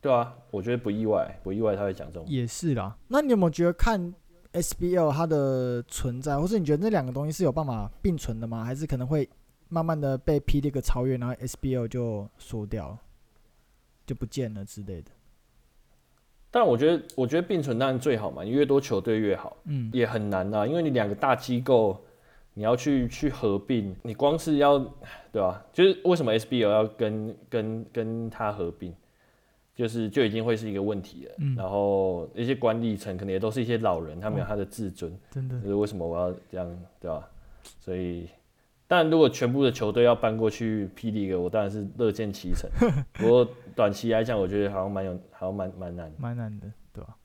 [0.00, 2.24] 对啊，我觉得不意外，不意外他会讲这种。
[2.28, 4.14] 也是啦，那你有没有觉得看
[4.52, 8.64] SBL 它的存在，或是你觉得那两个东西是有办法并存的吗？
[8.64, 9.28] 还是可能会
[9.68, 12.98] 慢慢的被 P League 超越，然后 SBL 就缩掉，
[14.06, 15.10] 就不见了之类的？
[16.50, 22.04] 但我觉得，我觉得并存当然最好嘛，你越多球队越好，嗯，也很难啊，因为你两个大机构，
[22.54, 24.78] 你要去去合并，你光是要，
[25.32, 25.64] 对吧、啊？
[25.72, 28.94] 就是为什么 SBL 要跟跟跟他合并，
[29.74, 31.34] 就是就已经会是一个问题了。
[31.38, 37.28] 嗯，然后一些管理层可能也都是一些老人，他们有他的自尊，真的，就是为什么我要这样，对吧、啊？
[37.80, 38.28] 所以。
[38.92, 42.68] 但如果全部的球队要搬过去 P League，我当然是乐见其成。
[43.14, 47.16] 不过短期来讲，我觉得好像蛮有，好像蛮蛮难，蛮难的，对吧？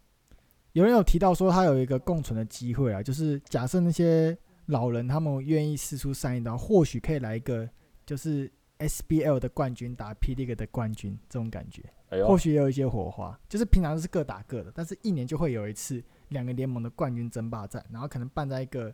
[0.74, 4.38] 有人有提到说，他有一个共存的机会啊，就是假设那些
[4.68, 7.70] 老人他们愿意试出善意的话，或许可以来一个，
[8.06, 13.40] 就是 SBL 的冠军打 P League 的冠军这种感觉，哎、或许也有一些火花。
[13.48, 18.94] 就是平常都是各打各的，但是一年就会有一次两个联盟的冠军争霸战，然后可能办在一个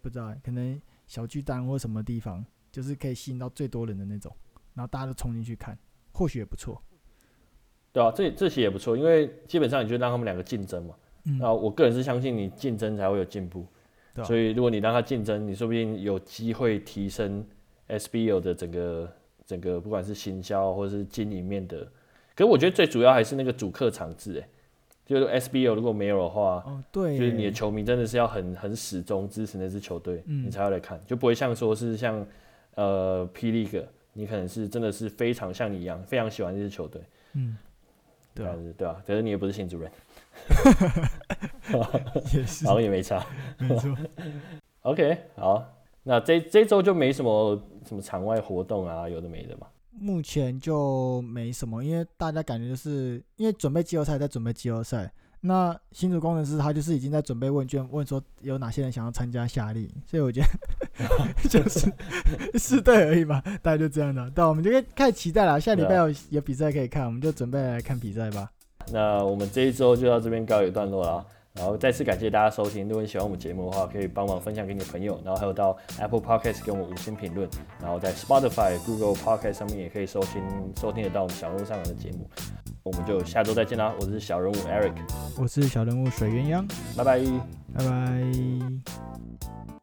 [0.00, 0.80] 不知道可能。
[1.08, 4.30] 小巨蛋或什么地方，就是可以吸引到最多人的那种，
[4.74, 5.74] 然后大家都冲进去看，
[6.12, 6.82] 或许也不错。
[7.94, 10.94] 对啊，这这些也不错，因为基本上你就让他们两个竞争嘛。
[11.24, 11.38] 嗯。
[11.38, 13.66] 然后我个人是相信你竞争才会有进步。
[14.18, 14.26] 对。
[14.26, 17.44] 所以如果你让他竞争，你说不定有机会提升
[17.88, 19.12] SBL 的整个
[19.46, 21.78] 整个不管是行销或者是经营面的。
[22.34, 24.48] 可是我觉得最主要还是那个主客场制，哎，
[25.04, 32.24] 就是 SBL 如果没有的话，哦对，就是你的球迷真的是要很很始终支持那支球队，嗯，你才要来看，就不会像说是像
[32.76, 37.02] 呃 P League，你可能是真的是非常像你一样非常喜欢这支球队，
[37.34, 37.56] 嗯，
[38.38, 39.90] 对啊，对啊，可是你也不是新主人，
[42.32, 43.26] 也是，好像也没差，
[43.58, 43.96] 没错
[44.82, 45.74] ，OK，好。
[46.04, 49.66] 那这这周就没什么什么场外活动啊，有的没的嘛。
[49.90, 55.12] 目前就没什么，因为大家感觉就是因为准备季后赛，在准备季后赛。
[55.40, 60.48] 那新竹工程师他就是已经在准备问卷，问说有哪些人想要参加夏令营，所以我觉得
[61.48, 61.92] 就是
[62.58, 64.30] 是对而已嘛，大概就这样的。
[64.34, 68.50] 但我们就开始期待了，下礼拜有有比赛可以看，我们就准备来看比赛吧。
[68.90, 71.24] 那我们这一周就到这边告一段落了。
[71.58, 77.48] 然后再次感谢大家收听，如果你喜欢我们节目的话，可以帮忙分享给你的朋友，然后还有到 Apple Podcast 给我们五星评论，
[77.82, 80.40] 然后在 Spotify、Google Podcast 上面也可以收听
[80.80, 82.30] 收听得到我们小人物上篮的节目。
[82.84, 83.92] 我们就下周再见啦！
[84.00, 84.94] 我是小人物 Eric，
[85.36, 87.20] 我是小人物水鸳鸯，拜拜，
[87.74, 89.77] 拜拜。